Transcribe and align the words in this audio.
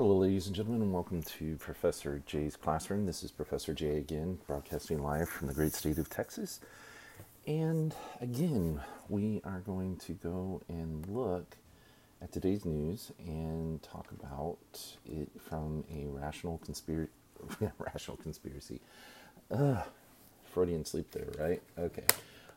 Hello, 0.00 0.16
ladies 0.16 0.46
and 0.46 0.56
gentlemen, 0.56 0.80
and 0.80 0.94
welcome 0.94 1.22
to 1.22 1.56
Professor 1.56 2.22
Jay's 2.24 2.56
classroom. 2.56 3.04
This 3.04 3.22
is 3.22 3.30
Professor 3.30 3.74
Jay 3.74 3.98
again, 3.98 4.38
broadcasting 4.46 5.02
live 5.02 5.28
from 5.28 5.46
the 5.46 5.52
great 5.52 5.74
state 5.74 5.98
of 5.98 6.08
Texas. 6.08 6.58
And 7.46 7.94
again, 8.18 8.80
we 9.10 9.42
are 9.44 9.60
going 9.60 9.96
to 9.96 10.12
go 10.12 10.62
and 10.70 11.06
look 11.06 11.54
at 12.22 12.32
today's 12.32 12.64
news 12.64 13.12
and 13.18 13.82
talk 13.82 14.06
about 14.18 14.56
it 15.04 15.28
from 15.38 15.84
a 15.94 16.06
rational 16.06 16.56
conspiracy. 16.64 17.12
rational 17.78 18.16
conspiracy. 18.16 18.80
Ugh, 19.50 19.84
Freudian 20.50 20.86
sleep 20.86 21.10
there, 21.10 21.28
right? 21.38 21.62
Okay. 21.78 22.06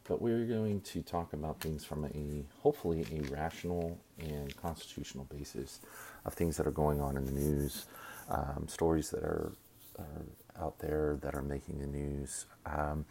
But 0.05 0.21
we're 0.21 0.45
going 0.45 0.81
to 0.81 1.01
talk 1.01 1.33
about 1.33 1.61
things 1.61 1.85
from 1.85 2.05
a 2.05 2.45
hopefully 2.61 3.05
a 3.11 3.21
rational 3.33 3.97
and 4.19 4.55
constitutional 4.57 5.25
basis 5.25 5.79
of 6.25 6.33
things 6.33 6.57
that 6.57 6.67
are 6.67 6.71
going 6.71 6.99
on 6.99 7.15
in 7.15 7.25
the 7.25 7.31
news, 7.31 7.85
um, 8.29 8.65
stories 8.67 9.09
that 9.11 9.23
are, 9.23 9.53
are, 9.97 10.61
out 10.61 10.77
there 10.79 11.17
that 11.21 11.35
are 11.35 11.41
making 11.41 11.79
the 11.79 11.87
news. 11.87 12.45
Um, 12.65 13.05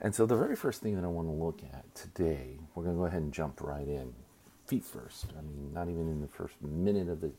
and 0.00 0.14
so, 0.14 0.24
the 0.24 0.36
very 0.36 0.56
first 0.56 0.82
thing 0.82 0.94
that 0.94 1.04
I 1.04 1.08
want 1.08 1.28
to 1.28 1.32
look 1.32 1.62
at 1.72 1.94
today, 1.94 2.58
we're 2.74 2.84
going 2.84 2.96
to 2.96 3.00
go 3.00 3.06
ahead 3.06 3.22
and 3.22 3.32
jump 3.32 3.60
right 3.60 3.86
in, 3.86 4.12
feet 4.66 4.84
first. 4.84 5.26
I 5.36 5.42
mean, 5.42 5.72
not 5.72 5.88
even 5.88 6.08
in 6.08 6.20
the 6.20 6.28
first 6.28 6.54
minute 6.62 7.08
of 7.08 7.20
the 7.20 7.32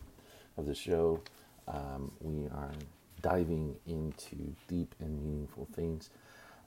of 0.58 0.66
the 0.66 0.76
show, 0.76 1.22
um, 1.68 2.12
we 2.20 2.48
are 2.48 2.74
diving 3.22 3.76
into 3.86 4.56
deep 4.68 4.96
and 5.00 5.24
meaningful 5.24 5.68
things. 5.74 6.10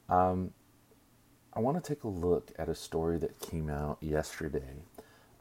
Um, 0.08 0.52
I 1.52 1.60
want 1.60 1.82
to 1.82 1.94
take 1.94 2.04
a 2.04 2.08
look 2.08 2.52
at 2.58 2.68
a 2.68 2.74
story 2.74 3.18
that 3.18 3.38
came 3.40 3.68
out 3.68 3.98
yesterday. 4.00 4.82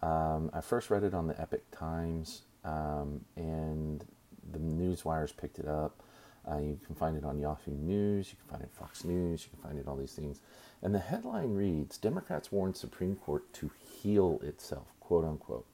Um, 0.02 0.49
I 0.54 0.62
first 0.62 0.90
read 0.90 1.04
it 1.04 1.13
on 1.13 1.27
the 1.27 1.40
Epoch 1.40 1.70
Times, 1.72 2.41
um, 2.66 3.22
and 3.35 4.04
the 4.52 4.59
news 4.59 5.05
wires 5.05 5.32
picked 5.32 5.59
it 5.59 5.68
up. 5.68 6.02
Uh, 6.49 6.58
you 6.58 6.80
can 6.85 6.96
find 6.96 7.15
it 7.15 7.24
on 7.24 7.37
Yahoo 7.37 7.71
News, 7.71 8.32
you 8.32 8.37
can 8.37 8.49
find 8.49 8.63
it 8.63 8.71
Fox 8.74 9.04
News, 9.04 9.43
you 9.43 9.49
can 9.52 9.70
find 9.70 9.77
it 9.80 9.87
all 9.87 9.96
these 9.96 10.13
things. 10.13 10.40
And 10.82 10.96
the 10.96 10.99
headline 10.99 11.54
reads 11.54 11.98
Democrats 11.98 12.52
warn 12.52 12.74
Supreme 12.74 13.15
Court 13.18 13.52
to 13.54 13.70
heal 14.02 14.40
itself, 14.41 14.87
quote 14.99 15.26
unquote, 15.26 15.65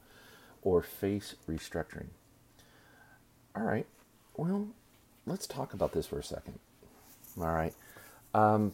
or 0.63 0.81
face 0.81 1.35
restructuring. 1.47 2.07
All 3.55 3.63
right, 3.63 3.85
well, 4.35 4.67
let's 5.25 5.47
talk 5.47 5.73
about 5.73 5.93
this 5.93 6.07
for 6.07 6.19
a 6.19 6.23
second. 6.23 6.59
All 7.39 7.53
right. 7.53 7.73
Um, 8.33 8.73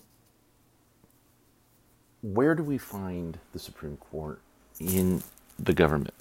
where 2.22 2.56
do 2.56 2.64
we 2.64 2.78
find 2.78 3.40
the 3.54 3.60
Supreme 3.60 3.98
Court 3.98 4.42
in 4.80 5.24
the 5.58 5.74
government? 5.74 6.14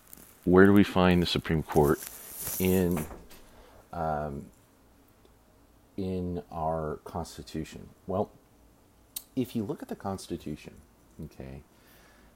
Where 0.45 0.67
do 0.67 0.73
we 0.73 0.85
find 0.85 1.23
the 1.23 1.27
Supreme 1.27 1.63
Court 1.63 1.99
in 2.59 3.05
um, 3.93 4.47
in 5.97 6.43
our 6.51 7.01
Constitution? 7.05 7.89
Well, 8.07 8.31
if 9.37 9.55
you 9.55 9.63
look 9.63 9.83
at 9.83 9.89
the 9.89 9.97
Constitution, 9.97 10.75
okay, 11.27 11.63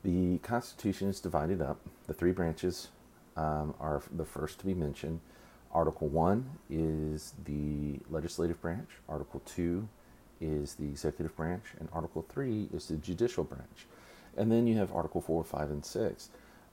the 0.03 0.39
Constitution 0.39 1.09
is 1.09 1.21
divided 1.21 1.63
up. 1.63 1.81
The 2.07 2.15
three 2.15 2.33
branches 2.33 2.89
um, 3.37 3.75
are 3.81 4.03
the 4.15 4.27
first 4.27 4.59
to 4.61 4.67
be 4.67 4.75
mentioned. 4.75 5.21
Article 5.73 6.07
1 6.07 6.51
is 6.71 7.35
the 7.47 7.99
legislative 8.09 8.61
branch, 8.61 8.91
Article 9.09 9.43
2 9.45 9.89
is 10.41 10.75
the 10.75 10.85
executive 10.85 11.37
branch, 11.37 11.65
and 11.79 11.89
Article 11.93 12.25
3 12.29 12.69
is 12.73 12.87
the 12.87 12.97
judicial 12.97 13.45
branch. 13.45 13.87
And 14.37 14.51
then 14.51 14.67
you 14.67 14.77
have 14.79 14.93
Article 14.93 15.21
4, 15.21 15.45
5, 15.45 15.71
and 15.71 15.85
6. 15.85 16.29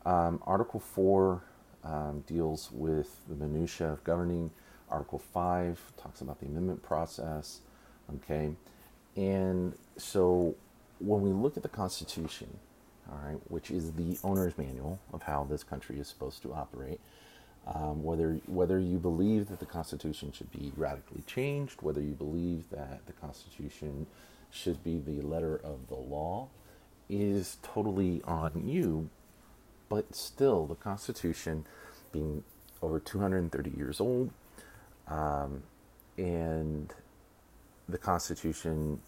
Um, 0.05 0.41
Article 0.45 0.79
4 0.79 1.41
um, 1.83 2.23
deals 2.27 2.69
with 2.71 3.21
the 3.27 3.35
minutiae 3.35 3.93
of 3.93 4.03
governing. 4.03 4.51
Article 4.89 5.19
5 5.19 5.79
talks 5.97 6.21
about 6.21 6.39
the 6.39 6.47
amendment 6.47 6.83
process. 6.83 7.61
Okay. 8.15 8.51
And 9.15 9.73
so 9.97 10.55
when 10.99 11.21
we 11.21 11.31
look 11.31 11.57
at 11.57 11.63
the 11.63 11.69
Constitution, 11.69 12.59
all 13.09 13.19
right, 13.23 13.39
which 13.49 13.71
is 13.71 13.93
the 13.93 14.17
owner's 14.23 14.57
manual 14.57 14.99
of 15.13 15.23
how 15.23 15.45
this 15.49 15.63
country 15.63 15.99
is 15.99 16.07
supposed 16.07 16.41
to 16.43 16.53
operate, 16.53 16.99
um, 17.67 18.03
whether 18.03 18.39
whether 18.47 18.79
you 18.79 18.97
believe 18.97 19.49
that 19.49 19.59
the 19.59 19.65
Constitution 19.65 20.31
should 20.31 20.51
be 20.51 20.71
radically 20.75 21.23
changed, 21.27 21.81
whether 21.81 22.01
you 22.01 22.13
believe 22.13 22.69
that 22.71 23.05
the 23.05 23.13
Constitution 23.13 24.07
should 24.49 24.83
be 24.83 24.99
the 24.99 25.21
letter 25.21 25.55
of 25.63 25.87
the 25.87 25.95
law, 25.95 26.47
is 27.09 27.57
totally 27.61 28.21
on 28.25 28.63
you. 28.67 29.09
But 29.89 30.15
still, 30.15 30.65
the 30.65 30.75
Constitution, 30.75 31.65
being 32.11 32.43
over 32.81 32.99
230 32.99 33.71
years 33.77 33.99
old, 33.99 34.31
um, 35.07 35.63
and 36.17 36.93
the 37.87 37.97
Constitution 37.97 39.01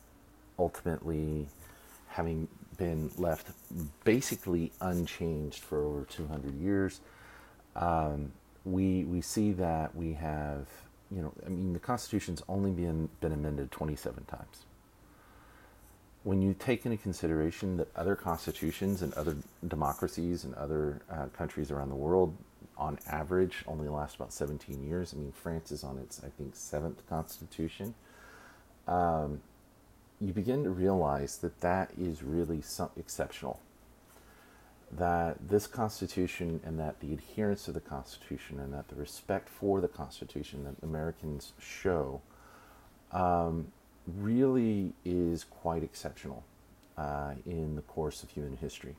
ultimately 0.59 1.47
having 2.07 2.47
been 2.77 3.09
left 3.17 3.47
basically 4.03 4.71
unchanged 4.81 5.63
for 5.63 5.83
over 5.83 6.05
200 6.05 6.59
years. 6.59 7.01
Um, 7.75 8.31
we 8.65 9.03
we 9.03 9.21
see 9.21 9.51
that 9.53 9.95
we 9.95 10.13
have 10.13 10.67
you 11.11 11.21
know 11.21 11.33
I 11.45 11.49
mean 11.49 11.73
the 11.73 11.79
Constitution's 11.79 12.43
only 12.47 12.71
been 12.71 13.09
been 13.19 13.31
amended 13.31 13.71
27 13.71 14.25
times. 14.25 14.65
When 16.23 16.41
you 16.41 16.55
take 16.57 16.85
into 16.85 16.97
consideration 16.97 17.75
that 17.77 17.89
other 17.97 18.15
constitutions 18.15 19.01
and 19.01 19.13
other 19.15 19.35
democracies 19.67 20.45
and 20.45 20.53
other 20.53 21.01
uh, 21.11 21.25
countries 21.37 21.69
around 21.69 21.89
the 21.89 21.95
world, 21.95 22.33
on 22.77 22.97
average, 23.09 23.63
only 23.67 23.87
last 23.87 24.15
about 24.15 24.31
17 24.31 24.87
years. 24.87 25.13
I 25.13 25.17
mean, 25.17 25.31
France 25.31 25.71
is 25.71 25.83
on 25.83 25.97
its 25.97 26.21
I 26.23 26.29
think 26.29 26.55
seventh 26.55 27.07
constitution. 27.09 27.93
Um, 28.87 29.41
you 30.19 30.33
begin 30.33 30.63
to 30.63 30.69
realize 30.69 31.37
that 31.39 31.59
that 31.61 31.91
is 31.97 32.23
really 32.23 32.61
some 32.61 32.89
exceptional 32.97 33.59
that 34.97 35.47
this 35.47 35.67
Constitution 35.67 36.59
and 36.63 36.79
that 36.79 36.99
the 36.99 37.13
adherence 37.13 37.65
to 37.65 37.71
the 37.71 37.79
Constitution 37.79 38.59
and 38.59 38.73
that 38.73 38.87
the 38.87 38.95
respect 38.95 39.49
for 39.49 39.81
the 39.81 39.87
Constitution 39.87 40.63
that 40.65 40.75
Americans 40.83 41.53
show 41.59 42.21
um, 43.11 43.67
really 44.07 44.93
is 45.05 45.43
quite 45.43 45.83
exceptional 45.83 46.43
uh, 46.97 47.33
in 47.45 47.75
the 47.75 47.81
course 47.81 48.23
of 48.23 48.29
human 48.29 48.57
history. 48.57 48.95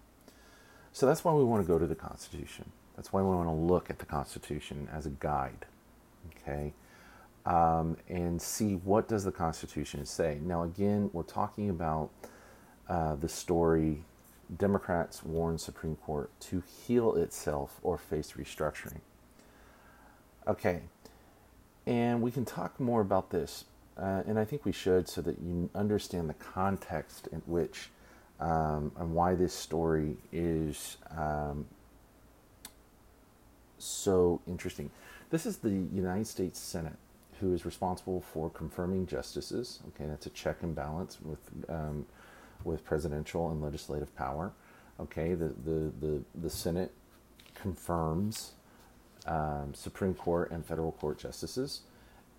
So 0.93 1.07
that's 1.07 1.25
why 1.25 1.33
we 1.33 1.45
want 1.45 1.63
to 1.63 1.67
go 1.67 1.79
to 1.79 1.87
the 1.87 1.95
Constitution. 1.95 2.71
That's 2.97 3.13
why 3.13 3.21
we 3.21 3.29
want 3.29 3.49
to 3.49 3.55
look 3.55 3.91
at 3.91 3.99
the 3.99 4.07
Constitution 4.07 4.89
as 4.93 5.07
a 5.07 5.11
guide, 5.11 5.67
okay, 6.31 6.73
um, 7.45 7.97
and 8.09 8.41
see 8.41 8.75
what 8.77 9.09
does 9.09 9.25
the 9.25 9.33
Constitution 9.33 10.07
say. 10.07 10.39
Now, 10.43 10.63
again, 10.63 11.11
we're 11.13 11.25
talking 11.25 11.71
about 11.71 12.11
uh, 12.89 13.17
the 13.17 13.29
story 13.29 14.05
Democrats 14.57 15.23
warn 15.25 15.59
Supreme 15.59 15.97
Court 15.97 16.31
to 16.41 16.63
heal 16.87 17.15
itself 17.15 17.81
or 17.83 17.99
face 17.99 18.35
restructuring. 18.39 19.01
Okay, 20.47 20.83
and 21.87 22.21
we 22.21 22.31
can 22.31 22.45
talk 22.45 22.79
more 22.79 23.01
about 23.01 23.31
this, 23.31 23.65
uh, 23.97 24.23
and 24.27 24.39
I 24.39 24.45
think 24.45 24.65
we 24.65 24.73
should 24.73 25.09
so 25.09 25.23
that 25.23 25.39
you 25.39 25.71
understand 25.75 26.29
the 26.29 26.35
context 26.35 27.29
in 27.33 27.43
which 27.47 27.89
um, 28.41 28.93
and 28.97 29.15
why 29.15 29.35
this 29.35 29.55
story 29.55 30.17
is 30.33 30.97
um, 31.17 31.67
so 33.79 34.41
interesting. 34.47 34.91
This 35.31 35.47
is 35.47 35.59
the 35.59 35.71
United 35.71 36.27
States 36.27 36.59
Senate 36.59 36.97
who 37.41 37.53
is 37.53 37.65
responsible 37.65 38.21
for 38.21 38.49
confirming 38.51 39.07
justices. 39.07 39.81
Okay, 39.89 40.09
that's 40.09 40.27
a 40.27 40.31
check 40.31 40.63
and 40.63 40.75
balance 40.75 41.19
with 41.23 41.39
um, 41.69 42.07
with 42.63 42.85
presidential 42.85 43.51
and 43.51 43.63
legislative 43.63 44.15
power. 44.17 44.53
Okay, 45.01 45.35
the, 45.35 45.49
the, 45.65 45.93
the, 46.01 46.23
the 46.35 46.51
Senate 46.51 46.93
confirms 47.55 48.53
um, 49.27 49.73
Supreme 49.75 50.15
Court 50.15 50.51
and 50.51 50.65
federal 50.65 50.93
court 50.93 51.19
justices. 51.19 51.81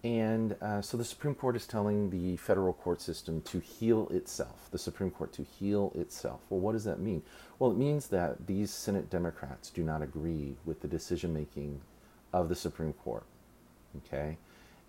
And 0.03 0.55
uh, 0.61 0.81
so 0.81 0.97
the 0.97 1.03
Supreme 1.03 1.33
Court 1.33 1.55
is 1.55 1.65
telling 1.65 2.11
the 2.11 2.37
federal 2.37 2.73
court 2.73 3.01
system 3.01 3.41
to 3.41 3.59
heal 3.59 4.07
itself, 4.09 4.69
the 4.71 4.77
Supreme 4.77 5.09
Court 5.09 5.33
to 5.33 5.43
heal 5.43 5.91
itself. 5.95 6.41
Well, 6.49 6.59
what 6.59 6.73
does 6.73 6.83
that 6.83 6.99
mean? 6.99 7.23
Well, 7.57 7.71
it 7.71 7.77
means 7.77 8.07
that 8.09 8.45
these 8.45 8.69
Senate 8.69 9.09
Democrats 9.09 9.71
do 9.71 9.81
not 9.81 10.03
agree 10.03 10.57
with 10.63 10.81
the 10.81 10.87
decision 10.87 11.33
making 11.33 11.81
of 12.31 12.49
the 12.49 12.55
Supreme 12.55 12.93
Court. 12.93 13.23
Okay? 13.97 14.37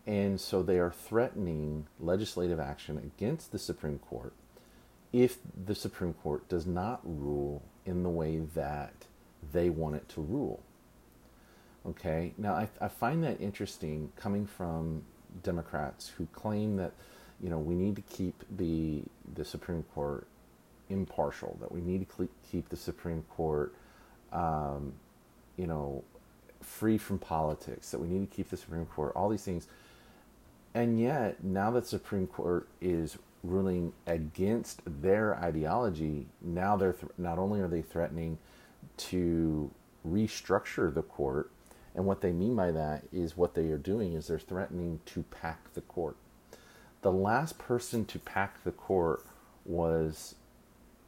And 0.07 0.39
so 0.39 0.63
they 0.63 0.79
are 0.79 0.91
threatening 0.91 1.87
legislative 1.99 2.61
action 2.61 2.99
against 2.99 3.53
the 3.53 3.59
Supreme 3.59 3.99
Court 3.99 4.35
if 5.23 5.39
the 5.65 5.75
Supreme 5.75 6.13
Court 6.13 6.47
does 6.49 6.67
not 6.67 7.01
rule 7.05 7.63
in 7.87 8.03
the 8.03 8.11
way 8.11 8.39
that 8.55 8.93
they 9.53 9.71
want 9.71 9.97
it 9.97 10.09
to 10.11 10.21
rule. 10.21 10.63
Okay, 11.87 12.35
now 12.37 12.53
I, 12.53 12.69
I 12.81 12.89
find 12.89 13.25
that 13.25 13.41
interesting 13.41 14.13
coming 14.17 14.45
from 14.47 15.03
Democrats 15.43 16.13
who 16.19 16.27
claim 16.33 16.77
that 16.77 16.93
you 17.41 17.49
know 17.49 17.59
we 17.59 17.75
need 17.75 17.97
to 17.97 18.03
keep 18.03 18.43
the 18.57 19.03
the 19.35 19.45
Supreme 19.45 19.85
Court 19.95 20.27
impartial, 20.91 21.57
that 21.61 21.73
we 21.73 21.81
need 21.81 22.07
to 22.09 22.29
keep 22.51 22.69
the 22.69 22.77
Supreme 22.77 23.23
Court, 23.31 23.75
um, 24.33 24.93
you 25.57 25.67
know, 25.67 26.05
free 26.61 26.99
from 26.99 27.19
politics, 27.19 27.91
that 27.91 27.99
we 27.99 28.09
need 28.09 28.31
to 28.31 28.37
keep 28.37 28.51
the 28.51 28.57
Supreme 28.57 28.87
Court, 28.87 29.13
all 29.17 29.29
these 29.29 29.45
things. 29.45 29.67
And 30.75 31.01
yet, 31.01 31.43
now 31.43 31.71
that 31.73 31.87
Supreme 31.87 32.27
Court 32.27 32.69
is 32.81 33.17
ruling 33.49 33.93
against 34.07 34.81
their 34.85 35.37
ideology, 35.37 36.27
now 36.41 36.77
they're 36.77 36.93
th- 36.93 37.13
not 37.19 37.39
only 37.39 37.61
are 37.61 37.69
they 37.69 37.83
threatening 37.83 38.39
to 38.97 39.71
restructure 40.07 40.93
the 40.93 41.03
court, 41.03 41.51
and 41.95 42.05
what 42.05 42.21
they 42.21 42.33
mean 42.33 42.55
by 42.55 42.71
that 42.73 43.05
is 43.13 43.37
what 43.37 43.55
they 43.55 43.69
are 43.69 43.79
doing 43.79 44.13
is 44.13 44.27
they're 44.27 44.39
threatening 44.39 45.01
to 45.07 45.23
pack 45.25 45.73
the 45.75 45.81
court. 45.81 46.17
The 47.03 47.13
last 47.13 47.59
person 47.59 48.05
to 48.07 48.19
pack 48.19 48.63
the 48.65 48.73
court 48.73 49.25
was 49.65 50.35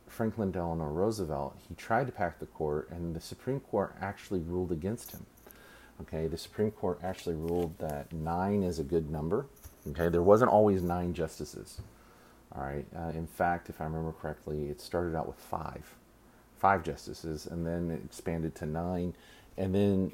Franklin 0.07 0.51
Delano 0.51 0.87
Roosevelt. 0.87 1.59
He 1.69 1.75
tried 1.75 2.07
to 2.07 2.13
pack 2.13 2.39
the 2.39 2.47
court, 2.47 2.89
and 2.91 3.15
the 3.15 3.21
Supreme 3.21 3.61
Court 3.61 3.95
actually 4.01 4.41
ruled 4.41 4.73
against 4.73 5.13
him. 5.13 5.27
Okay, 6.01 6.27
the 6.27 6.39
Supreme 6.39 6.71
Court 6.71 7.01
actually 7.03 7.35
ruled 7.35 7.79
that 7.79 8.13
nine 8.13 8.63
is 8.63 8.79
a 8.79 8.85
good 8.85 9.11
number. 9.11 9.47
Okay, 9.89 10.09
there 10.09 10.23
wasn't 10.23 10.51
always 10.51 10.83
nine 10.83 11.13
justices. 11.13 11.81
All 12.59 12.65
right, 12.65 12.87
uh, 12.97 13.11
in 13.11 13.29
fact, 13.29 13.69
if 13.69 13.81
I 13.81 13.85
remember 13.85 14.13
correctly, 14.13 14.69
it 14.69 14.81
started 14.81 15.15
out 15.15 15.29
with 15.29 15.37
five, 15.37 15.95
five 16.59 16.83
justices, 16.83 17.47
and 17.47 17.65
then 17.65 17.91
it 17.91 18.01
expanded 18.05 18.57
to 18.57 18.67
nine, 18.67 19.15
and 19.57 19.73
then 19.73 20.13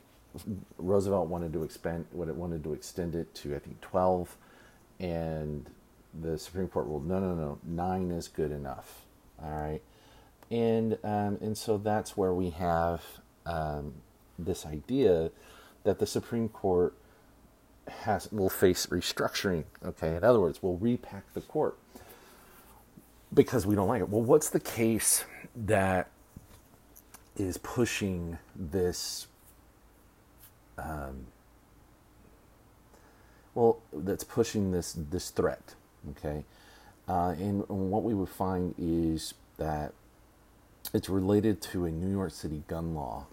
Roosevelt 0.76 1.29
wanted 1.29 1.55
to 1.55 1.62
expand 1.62 2.05
what 2.12 2.29
it 2.29 2.35
wanted 2.35 2.62
to 2.64 2.75
extend 2.75 3.14
it 3.14 3.35
to 3.37 3.55
I 3.56 3.61
think 3.61 3.81
twelve, 3.81 4.37
and 5.00 5.70
the 6.20 6.37
Supreme 6.38 6.69
Court 6.69 6.87
ruled 6.87 7.06
no 7.06 7.19
no 7.19 7.35
no 7.35 7.58
nine 7.64 8.11
is 8.11 8.29
good 8.29 8.52
enough. 8.52 9.06
All 9.43 9.50
right, 9.50 9.81
and 10.50 10.99
um, 11.02 11.38
and 11.40 11.56
so 11.56 11.79
that's 11.79 12.14
where 12.14 12.35
we 12.35 12.50
have 12.50 13.02
um, 13.47 13.94
this 14.38 14.67
idea 14.67 15.31
that 15.85 15.99
the 15.99 16.06
Supreme 16.06 16.50
Court 16.50 16.94
has 17.88 18.31
will 18.31 18.50
face 18.50 18.85
restructuring. 18.87 19.64
Okay, 19.82 20.14
in 20.17 20.25
other 20.25 20.40
words, 20.40 20.62
we'll 20.62 20.76
repack 20.76 21.32
the 21.32 21.40
court 21.40 21.79
because 23.35 23.67
we 23.67 23.75
don't 23.75 23.89
like 23.89 24.01
it. 24.01 24.09
Well, 24.09 24.23
what's 24.23 24.49
the 24.51 24.61
case 24.61 25.25
that 25.55 26.09
is 27.37 27.59
pushing 27.59 28.39
this? 28.55 29.27
Um, 30.79 31.27
well, 33.55 33.81
that's 33.93 34.25
pushing 34.25 34.73
this 34.73 34.97
this 35.11 35.31
threat. 35.31 35.75
Okay, 36.11 36.45
uh, 37.09 37.35
and, 37.39 37.65
and 37.69 37.91
what 37.91 38.03
we 38.03 38.15
would 38.15 38.29
find 38.29 38.75
is 38.79 39.35
that 39.57 39.93
it's 40.93 41.09
related 41.09 41.61
to 41.61 41.87
a 41.87 41.91
New 41.91 42.11
York 42.11 42.31
City 42.33 42.63
gun 42.69 42.95
law 42.95 43.27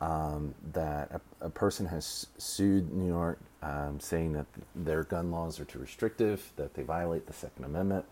um, 0.00 0.54
that 0.72 1.10
a, 1.10 1.46
a, 1.46 1.50
person 1.50 1.86
has 1.86 2.26
sued 2.36 2.92
New 2.92 3.06
York 3.06 3.38
um, 3.62 3.98
saying 3.98 4.34
that 4.34 4.46
their 4.74 5.04
gun 5.04 5.30
laws 5.30 5.58
are 5.58 5.64
too 5.64 5.78
restrictive, 5.78 6.52
that 6.56 6.74
they 6.74 6.82
violate 6.82 7.26
the 7.26 7.32
Second 7.32 7.64
Amendment. 7.64 8.04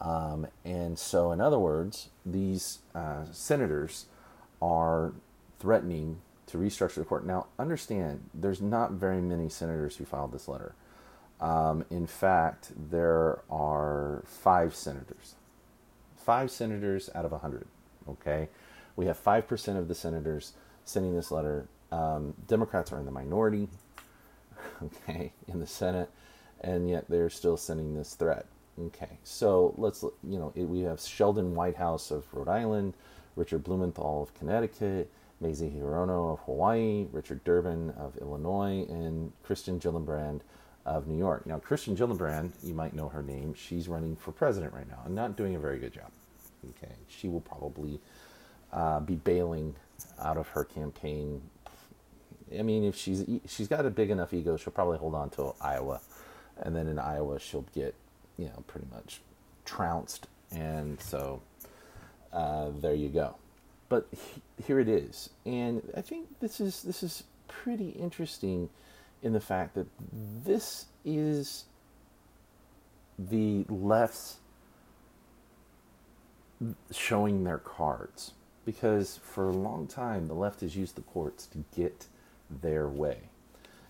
Um, 0.00 0.46
and 0.64 0.98
so, 0.98 1.30
in 1.32 1.40
other 1.40 1.58
words, 1.58 2.08
these 2.24 2.78
uh, 2.94 3.24
senators 3.32 4.06
are 4.62 5.12
threatening 5.58 6.20
to 6.46 6.58
restructure 6.58 6.96
the 6.96 7.04
court. 7.04 7.26
Now, 7.26 7.46
understand, 7.58 8.28
there's 8.34 8.60
not 8.60 8.92
very 8.92 9.20
many 9.20 9.48
senators 9.48 9.96
who 9.96 10.04
filed 10.04 10.32
this 10.32 10.48
letter. 10.48 10.74
Um, 11.40 11.84
in 11.90 12.06
fact, 12.06 12.72
there 12.90 13.40
are 13.50 14.22
five 14.26 14.74
senators. 14.74 15.34
Five 16.16 16.50
senators 16.50 17.08
out 17.14 17.24
of 17.24 17.32
100. 17.32 17.66
Okay? 18.08 18.48
We 18.96 19.06
have 19.06 19.22
5% 19.22 19.76
of 19.76 19.88
the 19.88 19.94
senators 19.94 20.52
sending 20.84 21.14
this 21.14 21.30
letter. 21.30 21.66
Um, 21.92 22.34
Democrats 22.46 22.92
are 22.92 22.98
in 22.98 23.06
the 23.06 23.12
minority, 23.12 23.68
okay, 24.82 25.32
in 25.48 25.60
the 25.60 25.66
Senate, 25.66 26.10
and 26.60 26.88
yet 26.88 27.06
they're 27.08 27.30
still 27.30 27.56
sending 27.56 27.94
this 27.94 28.14
threat. 28.14 28.46
Okay, 28.86 29.18
so 29.24 29.74
let's, 29.76 30.02
you 30.02 30.38
know, 30.38 30.52
it, 30.54 30.62
we 30.62 30.80
have 30.80 31.00
Sheldon 31.00 31.54
Whitehouse 31.54 32.10
of 32.10 32.24
Rhode 32.32 32.48
Island, 32.48 32.94
Richard 33.36 33.62
Blumenthal 33.62 34.22
of 34.22 34.32
Connecticut, 34.34 35.10
Mazie 35.40 35.70
Hirono 35.70 36.32
of 36.32 36.40
Hawaii, 36.40 37.06
Richard 37.12 37.44
Durbin 37.44 37.90
of 37.90 38.16
Illinois, 38.18 38.86
and 38.88 39.32
Kirsten 39.42 39.78
Gillibrand 39.78 40.40
of 40.86 41.06
New 41.06 41.18
York. 41.18 41.46
Now, 41.46 41.58
Kirsten 41.58 41.94
Gillibrand, 41.94 42.52
you 42.62 42.72
might 42.72 42.94
know 42.94 43.08
her 43.08 43.22
name, 43.22 43.52
she's 43.54 43.88
running 43.88 44.16
for 44.16 44.32
president 44.32 44.72
right 44.72 44.88
now 44.88 45.02
and 45.04 45.14
not 45.14 45.36
doing 45.36 45.56
a 45.56 45.58
very 45.58 45.78
good 45.78 45.92
job. 45.92 46.10
Okay, 46.70 46.92
she 47.08 47.28
will 47.28 47.40
probably 47.40 48.00
uh, 48.72 49.00
be 49.00 49.14
bailing 49.14 49.74
out 50.20 50.36
of 50.36 50.48
her 50.48 50.64
campaign. 50.64 51.42
I 52.58 52.62
mean, 52.62 52.84
if 52.84 52.96
she's 52.96 53.24
she's 53.46 53.68
got 53.68 53.86
a 53.86 53.90
big 53.90 54.10
enough 54.10 54.32
ego, 54.34 54.56
she'll 54.56 54.72
probably 54.72 54.98
hold 54.98 55.14
on 55.14 55.30
to 55.30 55.54
Iowa, 55.60 56.00
and 56.58 56.74
then 56.74 56.86
in 56.86 56.98
Iowa 56.98 57.38
she'll 57.38 57.64
get 57.74 57.94
you 58.40 58.46
know 58.46 58.64
pretty 58.66 58.86
much 58.92 59.20
trounced, 59.64 60.26
and 60.50 61.00
so 61.00 61.42
uh, 62.32 62.70
there 62.80 62.94
you 62.94 63.10
go. 63.10 63.36
But 63.88 64.08
he, 64.10 64.42
here 64.64 64.80
it 64.80 64.88
is, 64.88 65.30
and 65.44 65.82
I 65.96 66.00
think 66.00 66.40
this 66.40 66.60
is 66.60 66.82
this 66.82 67.02
is 67.02 67.24
pretty 67.48 67.90
interesting 67.90 68.70
in 69.22 69.34
the 69.34 69.40
fact 69.40 69.74
that 69.74 69.86
this 70.44 70.86
is 71.04 71.64
the 73.18 73.66
left's 73.68 74.38
showing 76.90 77.44
their 77.44 77.58
cards 77.58 78.32
because 78.64 79.18
for 79.22 79.48
a 79.48 79.52
long 79.52 79.86
time 79.86 80.26
the 80.26 80.34
left 80.34 80.60
has 80.60 80.76
used 80.76 80.94
the 80.94 81.02
courts 81.02 81.46
to 81.46 81.64
get 81.76 82.06
their 82.62 82.88
way. 82.88 83.18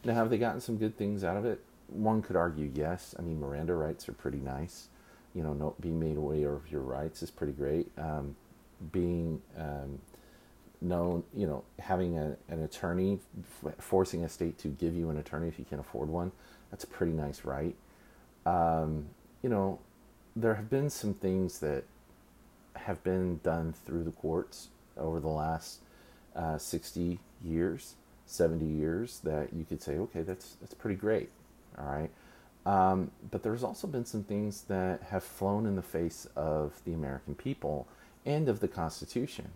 Now, 0.04 0.14
have 0.14 0.30
they 0.30 0.38
gotten 0.38 0.60
some 0.60 0.78
good 0.78 0.96
things 0.96 1.24
out 1.24 1.36
of 1.36 1.44
it? 1.44 1.60
One 1.92 2.22
could 2.22 2.36
argue 2.36 2.70
yes. 2.74 3.14
I 3.18 3.22
mean, 3.22 3.40
Miranda 3.40 3.74
rights 3.74 4.08
are 4.08 4.12
pretty 4.12 4.38
nice. 4.38 4.88
You 5.34 5.42
know, 5.42 5.52
no, 5.52 5.74
being 5.80 6.00
made 6.00 6.16
aware 6.16 6.52
of 6.52 6.70
your 6.70 6.82
rights 6.82 7.22
is 7.22 7.30
pretty 7.30 7.52
great. 7.52 7.90
Um, 7.98 8.36
being 8.92 9.42
um, 9.56 10.00
known, 10.80 11.24
you 11.34 11.46
know, 11.46 11.64
having 11.78 12.18
a, 12.18 12.36
an 12.48 12.62
attorney, 12.62 13.18
f- 13.64 13.74
forcing 13.78 14.24
a 14.24 14.28
state 14.28 14.58
to 14.58 14.68
give 14.68 14.94
you 14.94 15.10
an 15.10 15.18
attorney 15.18 15.48
if 15.48 15.58
you 15.58 15.64
can't 15.64 15.80
afford 15.80 16.08
one, 16.08 16.32
that's 16.70 16.84
a 16.84 16.86
pretty 16.86 17.12
nice 17.12 17.44
right. 17.44 17.74
Um, 18.46 19.06
you 19.42 19.50
know, 19.50 19.78
there 20.34 20.54
have 20.54 20.70
been 20.70 20.90
some 20.90 21.14
things 21.14 21.58
that 21.60 21.84
have 22.76 23.02
been 23.02 23.40
done 23.42 23.72
through 23.72 24.04
the 24.04 24.10
courts 24.12 24.68
over 24.96 25.20
the 25.20 25.28
last 25.28 25.80
uh, 26.34 26.56
60 26.58 27.18
years, 27.44 27.94
70 28.26 28.64
years 28.64 29.20
that 29.24 29.52
you 29.52 29.64
could 29.64 29.82
say, 29.82 29.96
okay, 29.96 30.22
that's 30.22 30.56
that's 30.60 30.74
pretty 30.74 30.96
great, 30.96 31.30
all 31.78 31.86
right. 31.86 32.10
Um, 32.66 33.10
but 33.30 33.42
there's 33.42 33.64
also 33.64 33.86
been 33.86 34.04
some 34.04 34.22
things 34.22 34.62
that 34.62 35.02
have 35.04 35.24
flown 35.24 35.66
in 35.66 35.76
the 35.76 35.82
face 35.82 36.26
of 36.36 36.80
the 36.84 36.92
American 36.92 37.34
people 37.34 37.88
and 38.26 38.48
of 38.48 38.60
the 38.60 38.68
Constitution. 38.68 39.48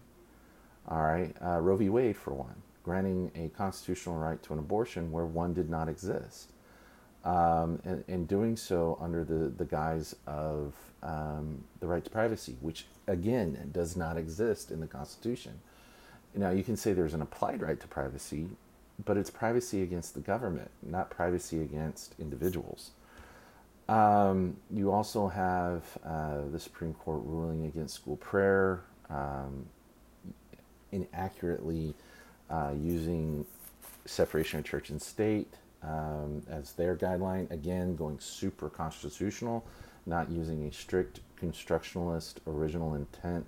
All 0.88 1.02
right, 1.02 1.34
uh, 1.42 1.60
Roe 1.60 1.76
v. 1.76 1.88
Wade, 1.88 2.16
for 2.16 2.32
one, 2.34 2.62
granting 2.82 3.30
a 3.34 3.48
constitutional 3.56 4.16
right 4.16 4.42
to 4.42 4.52
an 4.52 4.58
abortion 4.58 5.10
where 5.10 5.24
one 5.24 5.54
did 5.54 5.70
not 5.70 5.88
exist, 5.88 6.52
um, 7.24 7.80
and, 7.84 8.04
and, 8.06 8.28
doing 8.28 8.54
so 8.54 8.98
under 9.00 9.24
the, 9.24 9.48
the 9.48 9.64
guise 9.64 10.14
of 10.26 10.74
um, 11.02 11.64
the 11.80 11.86
right 11.86 12.04
to 12.04 12.10
privacy, 12.10 12.56
which 12.60 12.84
again 13.06 13.70
does 13.72 13.96
not 13.96 14.18
exist 14.18 14.70
in 14.70 14.80
the 14.80 14.86
Constitution. 14.86 15.58
Now, 16.34 16.50
you 16.50 16.62
can 16.62 16.76
say 16.76 16.92
there's 16.92 17.14
an 17.14 17.22
applied 17.22 17.62
right 17.62 17.80
to 17.80 17.86
privacy, 17.86 18.48
but 19.04 19.16
it's 19.16 19.30
privacy 19.30 19.82
against 19.82 20.14
the 20.14 20.20
government, 20.20 20.70
not 20.82 21.10
privacy 21.10 21.60
against 21.60 22.14
individuals. 22.18 22.90
Um, 23.88 24.56
you 24.70 24.90
also 24.92 25.28
have 25.28 25.82
uh, 26.04 26.42
the 26.50 26.58
Supreme 26.58 26.94
Court 26.94 27.20
ruling 27.24 27.66
against 27.66 27.94
school 27.94 28.16
prayer, 28.16 28.82
um, 29.10 29.66
inaccurately 30.92 31.94
uh, 32.48 32.72
using 32.80 33.44
separation 34.06 34.58
of 34.58 34.64
church 34.64 34.90
and 34.90 35.00
state 35.00 35.52
um, 35.82 36.42
as 36.48 36.72
their 36.72 36.96
guideline. 36.96 37.50
Again, 37.50 37.96
going 37.96 38.18
super 38.20 38.70
constitutional, 38.70 39.66
not 40.06 40.30
using 40.30 40.66
a 40.66 40.72
strict 40.72 41.20
constructionalist 41.40 42.36
original 42.46 42.94
intent 42.94 43.46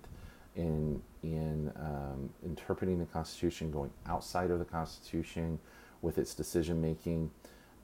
in 0.54 1.00
in 1.34 1.72
um, 1.76 2.30
interpreting 2.44 2.98
the 2.98 3.06
Constitution, 3.06 3.70
going 3.70 3.90
outside 4.06 4.50
of 4.50 4.58
the 4.58 4.64
Constitution 4.64 5.58
with 6.02 6.18
its 6.18 6.34
decision 6.34 6.80
making. 6.80 7.30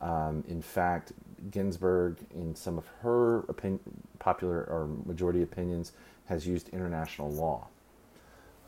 Um, 0.01 0.45
in 0.49 0.63
fact, 0.63 1.13
Ginsburg, 1.51 2.19
in 2.35 2.55
some 2.55 2.79
of 2.79 2.87
her 3.03 3.41
opinion, 3.49 3.81
popular 4.19 4.65
or 4.65 4.89
majority 5.07 5.43
opinions, 5.43 5.93
has 6.27 6.47
used 6.47 6.69
international 6.71 7.31
law, 7.31 7.69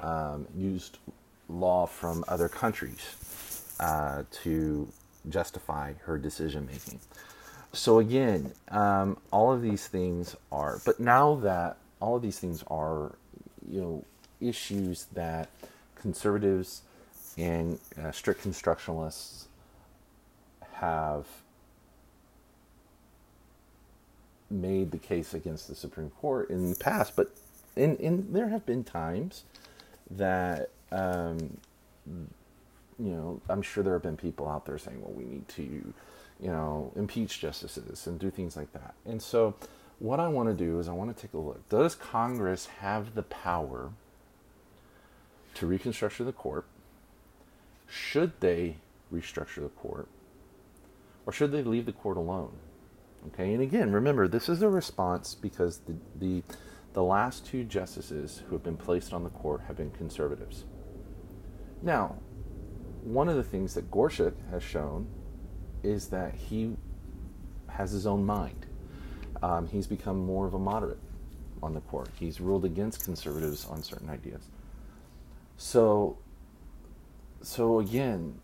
um, 0.00 0.46
used 0.56 0.98
law 1.48 1.86
from 1.86 2.24
other 2.28 2.48
countries 2.48 3.74
uh, 3.80 4.22
to 4.30 4.88
justify 5.28 5.92
her 6.04 6.18
decision 6.18 6.66
making. 6.66 7.00
So 7.72 7.98
again, 7.98 8.52
um, 8.68 9.16
all 9.32 9.52
of 9.52 9.62
these 9.62 9.86
things 9.88 10.36
are, 10.52 10.80
but 10.84 11.00
now 11.00 11.34
that 11.36 11.76
all 12.00 12.16
of 12.16 12.22
these 12.22 12.38
things 12.38 12.62
are, 12.68 13.16
you 13.68 13.80
know, 13.80 14.04
issues 14.48 15.06
that 15.14 15.48
conservatives 15.96 16.82
and 17.36 17.78
uh, 18.00 18.12
strict 18.12 18.44
constructionalists 18.44 19.44
have 20.74 21.26
made 24.50 24.90
the 24.90 24.98
case 24.98 25.34
against 25.34 25.68
the 25.68 25.74
Supreme 25.74 26.10
Court 26.10 26.50
in 26.50 26.70
the 26.70 26.76
past, 26.76 27.16
but 27.16 27.34
in, 27.76 27.96
in 27.96 28.32
there 28.32 28.48
have 28.48 28.64
been 28.66 28.84
times 28.84 29.44
that 30.10 30.70
um, 30.92 31.58
you 32.06 33.10
know 33.10 33.40
I'm 33.48 33.62
sure 33.62 33.82
there 33.82 33.94
have 33.94 34.02
been 34.02 34.16
people 34.16 34.48
out 34.48 34.66
there 34.66 34.78
saying, 34.78 35.00
well, 35.02 35.12
we 35.12 35.24
need 35.24 35.48
to 35.48 35.62
you 35.62 36.50
know 36.50 36.92
impeach 36.96 37.40
justices 37.40 38.06
and 38.06 38.18
do 38.18 38.30
things 38.30 38.56
like 38.56 38.72
that, 38.72 38.94
and 39.04 39.20
so 39.20 39.54
what 39.98 40.20
I 40.20 40.28
want 40.28 40.48
to 40.48 40.54
do 40.54 40.78
is 40.78 40.88
I 40.88 40.92
want 40.92 41.16
to 41.16 41.20
take 41.20 41.34
a 41.34 41.38
look. 41.38 41.68
Does 41.68 41.94
Congress 41.94 42.66
have 42.80 43.14
the 43.14 43.22
power 43.22 43.90
to 45.54 45.66
reconstruct 45.66 46.18
the 46.18 46.32
court? 46.32 46.66
Should 47.86 48.40
they 48.40 48.76
restructure 49.12 49.62
the 49.62 49.68
court? 49.68 50.08
Or 51.26 51.32
should 51.32 51.52
they 51.52 51.62
leave 51.62 51.86
the 51.86 51.92
court 51.92 52.16
alone? 52.16 52.52
Okay, 53.28 53.54
and 53.54 53.62
again, 53.62 53.92
remember, 53.92 54.28
this 54.28 54.48
is 54.48 54.60
a 54.60 54.68
response 54.68 55.34
because 55.34 55.78
the, 55.78 55.94
the, 56.18 56.42
the 56.92 57.02
last 57.02 57.46
two 57.46 57.64
justices 57.64 58.42
who 58.46 58.54
have 58.54 58.62
been 58.62 58.76
placed 58.76 59.14
on 59.14 59.24
the 59.24 59.30
court 59.30 59.62
have 59.66 59.76
been 59.76 59.90
conservatives. 59.90 60.64
Now, 61.80 62.16
one 63.02 63.28
of 63.28 63.36
the 63.36 63.42
things 63.42 63.74
that 63.74 63.90
Gorsuch 63.90 64.34
has 64.50 64.62
shown 64.62 65.06
is 65.82 66.08
that 66.08 66.34
he 66.34 66.76
has 67.68 67.92
his 67.92 68.06
own 68.06 68.24
mind. 68.24 68.66
Um, 69.42 69.68
he's 69.68 69.86
become 69.86 70.18
more 70.18 70.46
of 70.46 70.54
a 70.54 70.58
moderate 70.58 70.98
on 71.62 71.74
the 71.74 71.80
court. 71.80 72.08
He's 72.18 72.40
ruled 72.40 72.64
against 72.64 73.04
conservatives 73.04 73.66
on 73.66 73.82
certain 73.82 74.10
ideas. 74.10 74.48
So, 75.56 76.18
so 77.42 77.80
again, 77.80 78.40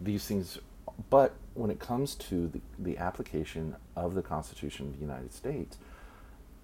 these 0.00 0.26
things, 0.26 0.58
but 1.10 1.34
when 1.54 1.70
it 1.70 1.78
comes 1.78 2.14
to 2.16 2.48
the, 2.48 2.60
the 2.78 2.98
application 2.98 3.76
of 3.96 4.14
the 4.14 4.22
Constitution 4.22 4.86
of 4.86 4.94
the 4.94 5.00
United 5.00 5.32
States, 5.32 5.78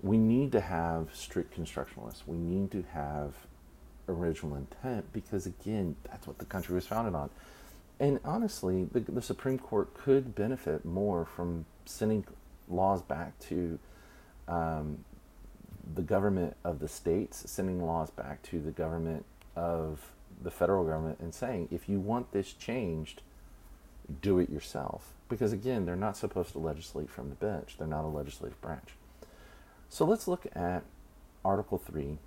we 0.03 0.17
need 0.17 0.53
to 0.53 0.61
have 0.61 1.09
strict 1.13 1.57
constructionalists. 1.57 2.23
We 2.27 2.37
need 2.37 2.71
to 2.73 2.85
have 2.93 3.35
original 4.09 4.57
intent 4.57 5.13
because, 5.13 5.47
again, 5.47 5.97
that's 6.05 6.27
what 6.27 6.39
the 6.39 6.45
country 6.45 6.75
was 6.75 6.87
founded 6.87 7.15
on. 7.15 7.31
And 7.99 8.19
honestly, 8.25 8.85
the, 8.91 9.01
the 9.01 9.23
Supreme 9.23 9.59
Court 9.59 9.93
could 9.95 10.35
benefit 10.35 10.85
more 10.85 11.27
from 11.27 11.67
sending 11.85 12.25
laws 12.67 13.03
back 13.03 13.39
to 13.41 13.79
um, 14.49 15.05
the 15.95 16.03
government 16.03 16.57
of 16.65 16.79
the 16.79 16.89
states, 16.89 17.43
sending 17.47 17.85
laws 17.85 18.11
back 18.11 18.43
to 18.45 18.61
the 18.61 18.71
government 18.71 19.27
of 19.61 20.13
the 20.43 20.51
federal 20.51 20.85
government 20.85 21.19
and 21.21 21.35
saying, 21.35 21.69
if 21.71 21.87
you 21.87 22.01
want 22.01 22.33
this 22.33 22.55
changed, 22.55 23.21
do 24.23 24.39
it 24.39 24.49
yourself. 24.49 25.13
Because 25.29 25.53
again, 25.53 25.85
they're 25.85 25.97
not 25.97 26.17
supposed 26.17 26.53
to 26.53 26.59
legislate 26.59 27.11
from 27.11 27.29
the 27.29 27.35
bench, 27.35 27.77
they're 27.79 27.87
not 27.87 28.05
a 28.05 28.09
legislative 28.09 28.61
branch. 28.63 28.97
So 29.91 30.07
let's 30.07 30.27
look 30.27 30.47
at 30.55 30.83
Article 31.45 31.77
3 31.77 32.19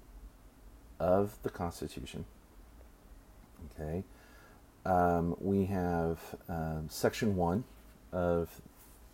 of 1.00 1.38
the 1.42 1.50
Constitution. 1.50 2.26
Okay. 3.72 4.04
Um, 4.86 5.36
we 5.40 5.66
have 5.66 6.20
um, 6.48 6.88
Section 6.90 7.36
1 7.36 7.64
of 8.12 8.62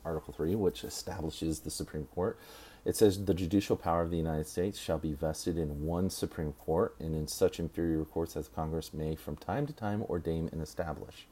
Article 0.06 0.34
3, 0.34 0.56
which 0.56 0.84
establishes 0.84 1.60
the 1.60 1.72
Supreme 1.72 2.06
Court. 2.15 2.38
It 2.86 2.96
says 2.96 3.25
the 3.25 3.34
judicial 3.34 3.75
power 3.75 4.01
of 4.01 4.12
the 4.12 4.18
United 4.18 4.48
States 4.48 4.79
shall 4.79 4.98
be 4.98 5.13
vested 5.13 5.58
in 5.58 5.86
one 5.86 6.10
Supreme 6.10 6.53
Court 6.53 6.96
and 7.00 7.13
in 7.13 7.27
such 7.27 7.60
inferior 7.60 8.06
courts 8.06 8.38
as 8.38 8.48
Congress 8.48 8.94
may 8.94 9.15
from 9.15 9.36
time 9.36 9.68
to 9.68 9.74
time 9.74 10.03
ordain 10.03 10.50
and 10.51 10.62
establish. 10.62 11.27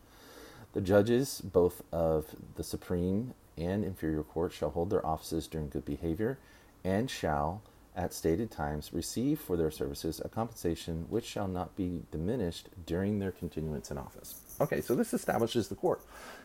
The 0.74 0.82
judges, 0.82 1.42
both 1.42 1.82
of 1.92 2.36
the 2.56 2.64
Supreme 2.64 3.34
and 3.58 3.84
inferior 3.84 4.24
court, 4.24 4.52
shall 4.52 4.72
hold 4.72 4.90
their 4.90 5.06
offices 5.06 5.48
during 5.48 5.70
good 5.70 5.86
behavior 5.86 6.38
and 6.84 7.10
shall, 7.10 7.62
at 7.96 8.14
stated 8.14 8.52
times, 8.52 8.94
receive 8.94 9.40
for 9.40 9.58
their 9.58 9.72
services 9.72 10.22
a 10.24 10.30
compensation 10.30 11.06
which 11.10 11.26
shall 11.26 11.48
not 11.48 11.76
be 11.76 12.04
diminished 12.12 12.70
during 12.86 13.20
their 13.20 13.32
continuance 13.32 13.90
in 13.90 13.98
office. 13.98 14.42
Okay, 14.60 14.82
so 14.82 14.94
this 14.94 15.14
establishes 15.14 15.70
the 15.70 15.76
court. 15.76 16.02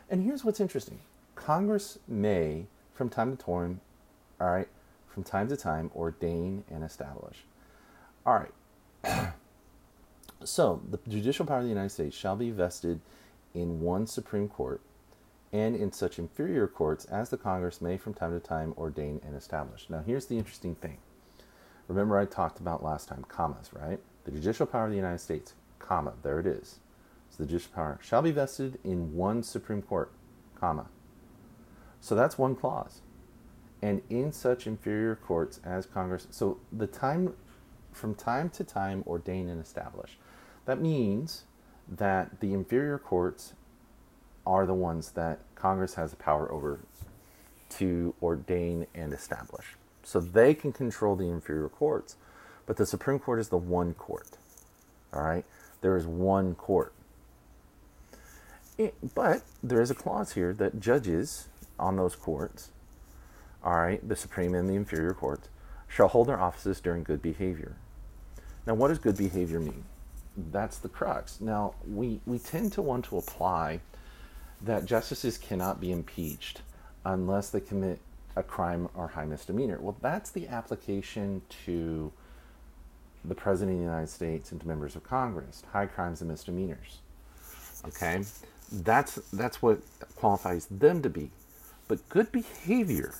And 0.09 0.23
here's 0.23 0.43
what's 0.43 0.59
interesting 0.59 0.99
Congress 1.35 1.99
may, 2.07 2.67
from 2.93 3.09
time 3.09 3.35
to 3.35 3.43
time, 3.43 3.81
all 4.39 4.49
right, 4.49 4.67
from 5.07 5.23
time 5.23 5.47
to 5.49 5.57
time, 5.57 5.91
ordain 5.95 6.63
and 6.69 6.83
establish. 6.83 7.45
All 8.25 8.45
right. 9.03 9.33
so, 10.43 10.81
the 10.89 10.99
judicial 11.09 11.45
power 11.45 11.57
of 11.57 11.63
the 11.63 11.69
United 11.69 11.89
States 11.89 12.15
shall 12.15 12.35
be 12.35 12.49
vested 12.49 12.99
in 13.53 13.81
one 13.81 14.07
Supreme 14.07 14.47
Court 14.47 14.81
and 15.51 15.75
in 15.75 15.91
such 15.91 16.17
inferior 16.17 16.67
courts 16.67 17.05
as 17.05 17.29
the 17.29 17.37
Congress 17.37 17.79
may 17.79 17.95
from 17.95 18.13
time 18.13 18.31
to 18.31 18.39
time 18.39 18.73
ordain 18.75 19.21
and 19.25 19.35
establish. 19.35 19.87
Now, 19.89 20.01
here's 20.05 20.25
the 20.25 20.37
interesting 20.37 20.73
thing. 20.75 20.97
Remember, 21.87 22.17
I 22.17 22.25
talked 22.25 22.59
about 22.59 22.83
last 22.83 23.09
time 23.09 23.25
commas, 23.27 23.69
right? 23.71 23.99
The 24.25 24.31
judicial 24.31 24.65
power 24.65 24.85
of 24.85 24.91
the 24.91 24.97
United 24.97 25.19
States, 25.19 25.53
comma, 25.77 26.13
there 26.23 26.39
it 26.39 26.47
is. 26.47 26.79
So 27.29 27.43
the 27.43 27.45
judicial 27.45 27.71
power 27.75 27.99
shall 28.01 28.21
be 28.21 28.31
vested 28.31 28.79
in 28.83 29.15
one 29.15 29.43
Supreme 29.43 29.81
Court, 29.81 30.11
comma. 30.59 30.87
So 32.03 32.15
that's 32.15 32.37
one 32.37 32.57
clause. 32.57 32.99
And 33.81 34.01
in 34.09 34.33
such 34.33 34.67
inferior 34.67 35.15
courts 35.15 35.61
as 35.63 35.85
Congress, 35.85 36.27
so 36.31 36.59
the 36.69 36.85
time, 36.85 37.33
from 37.93 38.13
time 38.13 38.49
to 38.51 38.65
time, 38.65 39.05
ordain 39.07 39.47
and 39.47 39.63
establish. 39.63 40.17
That 40.65 40.81
means 40.81 41.45
that 41.87 42.41
the 42.41 42.53
inferior 42.53 42.97
courts 42.97 43.53
are 44.45 44.65
the 44.65 44.73
ones 44.73 45.11
that 45.11 45.39
Congress 45.55 45.93
has 45.93 46.11
the 46.11 46.17
power 46.17 46.51
over 46.51 46.81
to 47.69 48.13
ordain 48.21 48.85
and 48.93 49.13
establish. 49.13 49.77
So 50.03 50.19
they 50.19 50.53
can 50.53 50.73
control 50.73 51.15
the 51.15 51.29
inferior 51.29 51.69
courts, 51.69 52.17
but 52.65 52.75
the 52.75 52.85
Supreme 52.85 53.17
Court 53.17 53.39
is 53.39 53.47
the 53.47 53.57
one 53.57 53.93
court. 53.93 54.37
All 55.13 55.23
right? 55.23 55.45
There 55.79 55.95
is 55.95 56.05
one 56.05 56.55
court. 56.55 56.91
It, 58.77 58.93
but 59.15 59.43
there 59.63 59.81
is 59.81 59.89
a 59.89 59.95
clause 59.95 60.33
here 60.33 60.53
that 60.55 60.81
judges 60.81 61.47
on 61.83 61.97
those 61.97 62.15
courts, 62.15 62.69
all 63.63 63.75
right, 63.75 64.07
the 64.07 64.15
supreme 64.15 64.55
and 64.55 64.69
the 64.69 64.75
inferior 64.75 65.13
courts, 65.13 65.49
shall 65.87 66.07
hold 66.07 66.27
their 66.27 66.39
offices 66.39 66.79
during 66.79 67.03
good 67.03 67.21
behavior. 67.21 67.75
Now, 68.65 68.73
what 68.73 68.87
does 68.87 68.99
good 68.99 69.17
behavior 69.17 69.59
mean? 69.59 69.83
That's 70.51 70.77
the 70.77 70.89
crux. 70.89 71.39
Now, 71.41 71.75
we, 71.87 72.21
we 72.25 72.39
tend 72.39 72.71
to 72.73 72.81
want 72.81 73.05
to 73.05 73.17
apply 73.17 73.81
that 74.61 74.85
justices 74.85 75.37
cannot 75.37 75.81
be 75.81 75.91
impeached 75.91 76.61
unless 77.05 77.49
they 77.49 77.59
commit 77.59 77.99
a 78.35 78.41
crime 78.41 78.89
or 78.95 79.09
high 79.09 79.25
misdemeanor. 79.25 79.77
Well, 79.79 79.97
that's 80.01 80.31
the 80.31 80.47
application 80.47 81.41
to 81.65 82.11
the 83.25 83.35
President 83.35 83.77
of 83.77 83.79
the 83.79 83.91
United 83.91 84.09
States 84.09 84.51
and 84.51 84.61
to 84.61 84.67
members 84.67 84.95
of 84.95 85.03
Congress, 85.03 85.63
high 85.71 85.85
crimes 85.85 86.21
and 86.21 86.31
misdemeanors. 86.31 86.99
Okay? 87.85 88.23
That's, 88.71 89.15
that's 89.33 89.61
what 89.61 89.81
qualifies 90.15 90.65
them 90.67 91.01
to 91.03 91.09
be 91.09 91.29
but 91.87 92.07
good 92.09 92.31
behavior. 92.31 93.13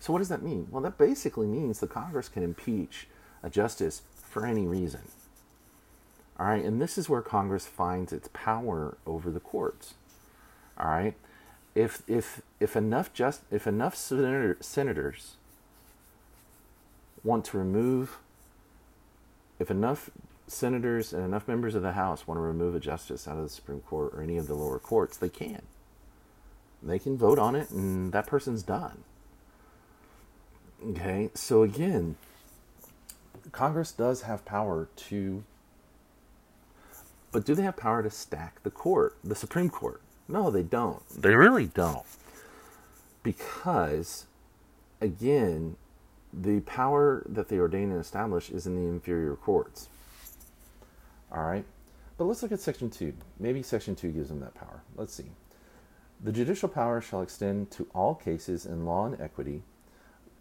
So, 0.00 0.12
what 0.12 0.20
does 0.20 0.28
that 0.28 0.42
mean? 0.42 0.68
Well, 0.70 0.82
that 0.82 0.98
basically 0.98 1.46
means 1.46 1.80
the 1.80 1.86
Congress 1.86 2.28
can 2.28 2.42
impeach 2.42 3.08
a 3.42 3.50
justice 3.50 4.02
for 4.14 4.46
any 4.46 4.66
reason. 4.66 5.02
All 6.38 6.46
right, 6.46 6.64
and 6.64 6.80
this 6.80 6.96
is 6.96 7.08
where 7.08 7.22
Congress 7.22 7.66
finds 7.66 8.12
its 8.12 8.28
power 8.32 8.96
over 9.06 9.30
the 9.30 9.40
courts. 9.40 9.94
All 10.78 10.88
right, 10.88 11.14
if 11.74 12.02
if 12.06 12.42
if 12.60 12.76
enough 12.76 13.12
just 13.12 13.42
if 13.50 13.66
enough 13.66 13.96
senator, 13.96 14.56
senators 14.60 15.34
want 17.24 17.44
to 17.46 17.58
remove, 17.58 18.18
if 19.58 19.70
enough 19.70 20.10
senators 20.46 21.12
and 21.12 21.24
enough 21.24 21.48
members 21.48 21.74
of 21.74 21.82
the 21.82 21.92
House 21.92 22.26
want 22.26 22.38
to 22.38 22.42
remove 22.42 22.74
a 22.74 22.80
justice 22.80 23.26
out 23.26 23.36
of 23.36 23.42
the 23.42 23.48
Supreme 23.48 23.80
Court 23.80 24.12
or 24.14 24.22
any 24.22 24.36
of 24.36 24.46
the 24.46 24.54
lower 24.54 24.78
courts, 24.78 25.16
they 25.16 25.28
can. 25.28 25.62
They 26.82 26.98
can 26.98 27.18
vote 27.18 27.38
on 27.38 27.54
it 27.54 27.70
and 27.70 28.12
that 28.12 28.26
person's 28.26 28.62
done. 28.62 29.02
Okay, 30.90 31.30
so 31.34 31.62
again, 31.62 32.16
Congress 33.50 33.90
does 33.90 34.22
have 34.22 34.44
power 34.44 34.88
to, 34.94 35.42
but 37.32 37.44
do 37.44 37.54
they 37.54 37.62
have 37.62 37.76
power 37.76 38.02
to 38.02 38.10
stack 38.10 38.62
the 38.62 38.70
court, 38.70 39.16
the 39.24 39.34
Supreme 39.34 39.70
Court? 39.70 40.00
No, 40.28 40.50
they 40.50 40.62
don't. 40.62 41.02
They 41.08 41.34
really 41.34 41.66
don't. 41.66 42.04
Because, 43.22 44.26
again, 45.00 45.76
the 46.32 46.60
power 46.60 47.24
that 47.26 47.48
they 47.48 47.58
ordain 47.58 47.90
and 47.90 48.00
establish 48.00 48.50
is 48.50 48.66
in 48.66 48.76
the 48.76 48.88
inferior 48.88 49.34
courts. 49.34 49.88
All 51.32 51.42
right? 51.42 51.64
But 52.16 52.24
let's 52.24 52.42
look 52.42 52.52
at 52.52 52.60
Section 52.60 52.90
2. 52.90 53.12
Maybe 53.40 53.62
Section 53.62 53.96
2 53.96 54.10
gives 54.10 54.28
them 54.28 54.40
that 54.40 54.54
power. 54.54 54.82
Let's 54.96 55.14
see. 55.14 55.30
The 56.20 56.32
judicial 56.32 56.68
power 56.68 57.00
shall 57.00 57.22
extend 57.22 57.70
to 57.72 57.86
all 57.94 58.16
cases 58.16 58.66
in 58.66 58.84
law 58.84 59.06
and 59.06 59.20
equity 59.20 59.62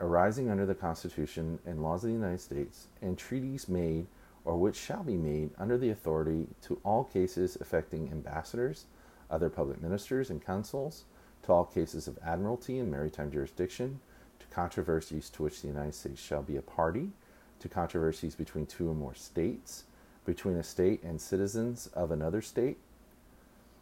arising 0.02 0.50
under 0.50 0.66
the 0.66 0.74
Constitution 0.74 1.60
and 1.68 1.84
laws 1.84 2.04
of 2.04 2.10
the 2.10 2.16
United 2.16 2.42
States, 2.42 2.88
and 3.02 3.18
treaties 3.18 3.70
made 3.70 4.08
or 4.44 4.58
which 4.58 4.76
shall 4.76 5.04
be 5.04 5.18
made 5.18 5.52
under 5.58 5.78
the 5.78 5.90
authority 5.90 6.48
to 6.62 6.80
all 6.84 7.04
cases 7.04 7.58
affecting 7.62 8.10
ambassadors, 8.12 8.86
other 9.30 9.50
public 9.50 9.82
ministers 9.82 10.30
and 10.30 10.44
consuls, 10.44 11.06
to 11.44 11.52
all 11.52 11.66
cases 11.66 12.08
of 12.08 12.18
admiralty 12.26 12.80
and 12.80 12.90
maritime 12.90 13.32
jurisdiction, 13.32 14.00
to 14.40 14.48
controversies 14.48 15.30
to 15.30 15.44
which 15.44 15.62
the 15.62 15.68
United 15.68 15.94
States 15.94 16.22
shall 16.22 16.42
be 16.42 16.56
a 16.56 16.62
party, 16.62 17.12
to 17.60 17.70
controversies 17.70 18.36
between 18.36 18.66
two 18.66 18.90
or 18.90 18.96
more 18.96 19.16
states, 19.16 19.84
between 20.26 20.58
a 20.58 20.64
state 20.64 21.04
and 21.04 21.22
citizens 21.22 21.88
of 21.94 22.10
another 22.10 22.42
state, 22.42 22.78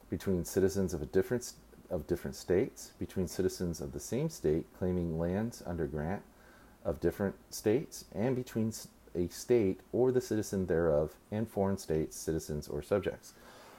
between 0.10 0.44
citizens 0.44 0.94
of 0.94 1.02
a 1.02 1.08
different 1.08 1.54
of 1.90 2.08
different 2.08 2.36
states, 2.36 2.92
between 3.00 3.28
citizens 3.28 3.82
of 3.82 3.92
the 3.92 4.00
same 4.00 4.30
state 4.30 4.66
claiming 4.78 5.20
lands 5.20 5.64
under 5.66 5.88
grant 5.88 6.22
of 6.84 7.00
different 7.00 7.36
states, 7.50 8.06
and 8.14 8.36
between 8.36 8.72
a 9.16 9.28
state 9.30 9.80
or 9.92 10.12
the 10.12 10.22
citizen 10.22 10.68
thereof 10.68 11.16
and 11.32 11.50
foreign 11.50 11.78
states, 11.78 12.16
citizens, 12.18 12.68
or 12.68 12.82
subjects. 12.82 13.34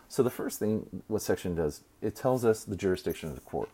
So 0.09 0.23
the 0.23 0.31
first 0.31 0.59
thing 0.59 1.03
what 1.09 1.23
section 1.23 1.55
does, 1.55 1.83
it 2.01 2.15
tells 2.15 2.45
us 2.45 2.65
the 2.65 2.77
jurisdiction 2.77 3.29
of 3.29 3.35
the 3.35 3.41
court. 3.43 3.69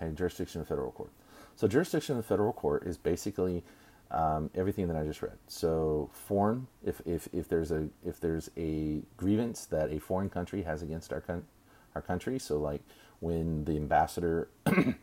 Okay, 0.00 0.14
jurisdiction 0.14 0.60
of 0.60 0.66
the 0.66 0.74
federal 0.74 0.92
court. 0.92 1.10
So 1.56 1.66
jurisdiction 1.66 2.16
of 2.16 2.22
the 2.22 2.28
federal 2.28 2.52
court 2.52 2.84
is 2.86 2.96
basically 2.96 3.64
um, 4.10 4.50
everything 4.54 4.88
that 4.88 4.96
I 4.96 5.04
just 5.04 5.22
read. 5.22 5.36
So 5.48 6.10
foreign, 6.12 6.68
if, 6.84 7.00
if, 7.04 7.28
if 7.32 7.48
there's 7.48 7.70
a 7.72 7.88
if 8.04 8.20
there's 8.20 8.50
a 8.56 9.02
grievance 9.16 9.66
that 9.66 9.92
a 9.92 9.98
foreign 9.98 10.30
country 10.30 10.62
has 10.62 10.82
against 10.82 11.12
our 11.12 11.20
con- 11.20 11.44
our 11.94 12.00
country, 12.00 12.38
so 12.38 12.58
like 12.58 12.80
when 13.20 13.64
the 13.64 13.76
ambassador 13.76 14.48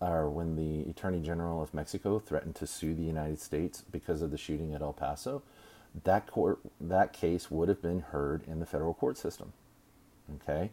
or 0.00 0.28
when 0.28 0.56
the 0.56 0.88
Attorney 0.90 1.20
General 1.20 1.62
of 1.62 1.72
Mexico 1.72 2.18
threatened 2.18 2.54
to 2.56 2.66
sue 2.66 2.94
the 2.94 3.02
United 3.02 3.40
States 3.40 3.82
because 3.90 4.22
of 4.22 4.30
the 4.30 4.38
shooting 4.38 4.74
at 4.74 4.82
El 4.82 4.92
Paso, 4.92 5.42
that 6.04 6.26
court 6.26 6.58
that 6.80 7.12
case 7.12 7.50
would 7.50 7.68
have 7.68 7.80
been 7.80 8.00
heard 8.00 8.42
in 8.46 8.60
the 8.60 8.66
federal 8.66 8.94
court 8.94 9.16
system. 9.16 9.52
Okay, 10.42 10.70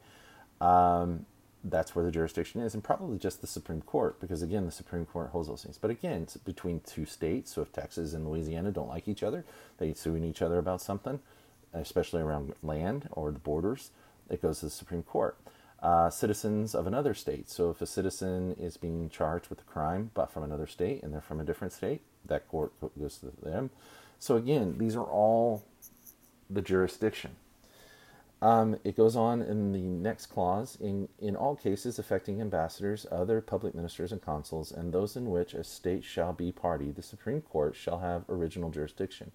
um, 0.59 1.25
that's 1.63 1.95
where 1.95 2.03
the 2.03 2.11
jurisdiction 2.11 2.61
is, 2.61 2.73
and 2.73 2.83
probably 2.83 3.17
just 3.17 3.39
the 3.39 3.47
Supreme 3.47 3.81
Court, 3.81 4.19
because 4.19 4.41
again, 4.41 4.65
the 4.65 4.71
Supreme 4.71 5.05
Court 5.05 5.29
holds 5.29 5.47
those 5.47 5.63
things. 5.63 5.77
But 5.77 5.91
again, 5.91 6.23
it's 6.23 6.35
between 6.35 6.81
two 6.81 7.05
states. 7.05 7.53
So 7.53 7.61
if 7.61 7.71
Texas 7.71 8.13
and 8.13 8.27
Louisiana 8.27 8.71
don't 8.71 8.89
like 8.89 9.07
each 9.07 9.23
other, 9.23 9.45
they 9.77 9.93
suing 9.93 10.23
each 10.25 10.41
other 10.41 10.57
about 10.57 10.81
something, 10.81 11.19
especially 11.73 12.21
around 12.21 12.53
land 12.61 13.07
or 13.11 13.31
the 13.31 13.39
borders. 13.39 13.91
It 14.29 14.41
goes 14.41 14.59
to 14.59 14.65
the 14.65 14.71
Supreme 14.71 15.03
Court 15.03 15.37
uh, 15.83 16.09
citizens 16.09 16.73
of 16.73 16.87
another 16.87 17.13
state. 17.13 17.49
So 17.49 17.69
if 17.69 17.81
a 17.81 17.85
citizen 17.85 18.55
is 18.57 18.77
being 18.77 19.09
charged 19.09 19.49
with 19.49 19.59
a 19.59 19.65
crime 19.65 20.11
but 20.13 20.31
from 20.31 20.43
another 20.43 20.65
state 20.65 21.03
and 21.03 21.13
they're 21.13 21.21
from 21.21 21.41
a 21.41 21.43
different 21.43 21.73
state, 21.73 22.01
that 22.25 22.47
court 22.47 22.71
goes 22.97 23.17
to 23.17 23.31
them. 23.43 23.69
So 24.17 24.37
again, 24.37 24.77
these 24.77 24.95
are 24.95 25.03
all 25.03 25.65
the 26.49 26.61
jurisdiction. 26.61 27.35
Um, 28.41 28.77
it 28.83 28.95
goes 28.95 29.15
on 29.15 29.41
in 29.41 29.71
the 29.73 29.81
next 29.81 30.27
clause 30.27 30.77
in, 30.79 31.09
in 31.19 31.35
all 31.35 31.55
cases 31.55 31.99
affecting 31.99 32.41
ambassadors, 32.41 33.05
other 33.11 33.41
public 33.41 33.75
ministers, 33.75 34.11
and 34.11 34.21
consuls, 34.21 34.71
and 34.71 34.93
those 34.93 35.15
in 35.15 35.29
which 35.29 35.53
a 35.53 35.63
state 35.63 36.03
shall 36.03 36.33
be 36.33 36.51
party, 36.51 36.91
the 36.91 37.01
Supreme 37.01 37.41
Court 37.41 37.75
shall 37.75 37.99
have 37.99 38.23
original 38.29 38.69
jurisdiction. 38.69 39.31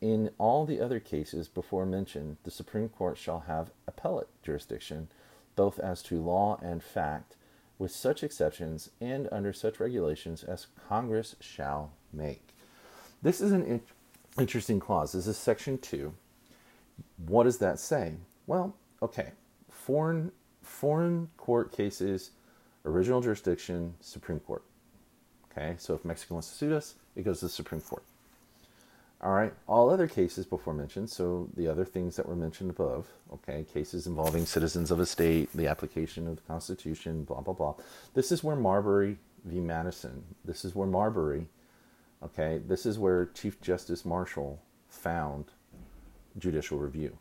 In 0.00 0.30
all 0.38 0.66
the 0.66 0.80
other 0.80 1.00
cases 1.00 1.48
before 1.48 1.86
mentioned, 1.86 2.36
the 2.44 2.50
Supreme 2.50 2.88
Court 2.88 3.18
shall 3.18 3.40
have 3.40 3.70
appellate 3.88 4.28
jurisdiction 4.42 5.08
both 5.56 5.78
as 5.78 6.02
to 6.04 6.20
law 6.20 6.58
and 6.62 6.82
fact, 6.82 7.36
with 7.78 7.90
such 7.90 8.22
exceptions 8.22 8.90
and 9.00 9.28
under 9.32 9.52
such 9.52 9.80
regulations 9.80 10.44
as 10.44 10.66
Congress 10.88 11.36
shall 11.40 11.92
make. 12.12 12.48
This 13.22 13.40
is 13.40 13.52
an 13.52 13.64
in- 13.64 13.80
interesting 14.38 14.80
clause. 14.80 15.12
This 15.12 15.26
is 15.26 15.36
section 15.36 15.78
2. 15.78 16.12
What 17.26 17.44
does 17.44 17.58
that 17.58 17.78
say? 17.78 18.14
Well, 18.46 18.74
okay. 19.02 19.32
Foreign 19.68 20.32
foreign 20.62 21.28
court 21.36 21.72
cases, 21.72 22.30
original 22.84 23.20
jurisdiction, 23.20 23.94
Supreme 24.00 24.40
Court. 24.40 24.62
Okay? 25.50 25.74
So 25.78 25.94
if 25.94 26.04
Mexico 26.04 26.34
wants 26.34 26.50
to 26.50 26.54
sue 26.54 26.74
us, 26.74 26.94
it 27.16 27.22
goes 27.22 27.40
to 27.40 27.46
the 27.46 27.50
Supreme 27.50 27.80
Court. 27.80 28.04
All 29.22 29.34
right, 29.34 29.54
all 29.68 29.88
other 29.88 30.08
cases 30.08 30.46
before 30.46 30.74
mentioned, 30.74 31.08
so 31.08 31.48
the 31.56 31.68
other 31.68 31.84
things 31.84 32.16
that 32.16 32.26
were 32.26 32.34
mentioned 32.34 32.70
above, 32.70 33.06
okay, 33.32 33.64
cases 33.72 34.08
involving 34.08 34.46
citizens 34.46 34.90
of 34.90 34.98
a 34.98 35.06
state, 35.06 35.48
the 35.54 35.68
application 35.68 36.26
of 36.26 36.36
the 36.36 36.42
Constitution, 36.42 37.22
blah, 37.22 37.40
blah, 37.40 37.54
blah. 37.54 37.74
This 38.14 38.32
is 38.32 38.42
where 38.42 38.56
Marbury 38.56 39.18
v. 39.44 39.60
Madison, 39.60 40.24
this 40.44 40.64
is 40.64 40.74
where 40.74 40.88
Marbury, 40.88 41.46
okay, 42.20 42.60
this 42.66 42.84
is 42.84 42.98
where 42.98 43.26
Chief 43.26 43.60
Justice 43.60 44.04
Marshall 44.04 44.60
found 44.88 45.44
judicial 46.36 46.78
review, 46.78 47.16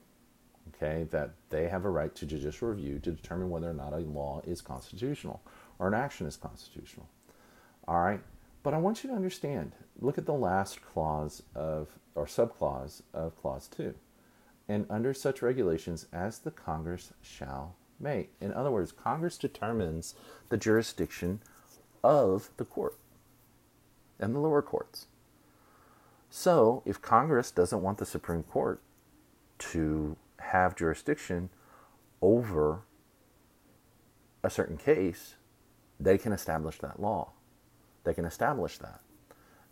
okay, 0.69 1.05
that 1.11 1.35
they 1.51 1.67
have 1.67 1.85
a 1.85 1.89
right 1.89 2.15
to 2.15 2.25
judicial 2.25 2.69
review 2.69 2.97
to 2.97 3.11
determine 3.11 3.51
whether 3.51 3.69
or 3.69 3.73
not 3.73 3.93
a 3.93 3.97
law 3.97 4.41
is 4.43 4.59
constitutional 4.59 5.43
or 5.77 5.87
an 5.87 5.93
action 5.93 6.25
is 6.25 6.35
constitutional. 6.35 7.07
All 7.87 8.01
right, 8.01 8.21
but 8.63 8.73
I 8.73 8.77
want 8.77 9.03
you 9.03 9.09
to 9.09 9.15
understand 9.15 9.73
look 9.99 10.17
at 10.17 10.25
the 10.25 10.33
last 10.33 10.81
clause 10.81 11.43
of, 11.55 11.87
or 12.15 12.25
subclause 12.25 13.01
of 13.13 13.39
clause 13.39 13.67
2. 13.67 13.93
And 14.67 14.85
under 14.89 15.13
such 15.13 15.41
regulations 15.41 16.07
as 16.11 16.39
the 16.39 16.51
Congress 16.51 17.13
shall 17.21 17.75
make. 17.99 18.31
In 18.39 18.53
other 18.53 18.71
words, 18.71 18.91
Congress 18.91 19.37
determines 19.37 20.15
the 20.49 20.57
jurisdiction 20.57 21.41
of 22.03 22.49
the 22.57 22.65
court 22.65 22.95
and 24.19 24.33
the 24.33 24.39
lower 24.39 24.61
courts. 24.61 25.07
So, 26.29 26.81
if 26.85 27.01
Congress 27.01 27.51
doesn't 27.51 27.81
want 27.81 27.97
the 27.97 28.05
Supreme 28.05 28.43
Court 28.43 28.81
to 29.59 30.15
have 30.39 30.75
jurisdiction 30.75 31.49
over 32.21 32.83
a 34.43 34.49
certain 34.49 34.77
case, 34.77 35.35
they 35.99 36.17
can 36.17 36.31
establish 36.31 36.79
that 36.79 37.01
law. 37.01 37.31
They 38.03 38.13
can 38.13 38.25
establish 38.25 38.77
that. 38.79 39.01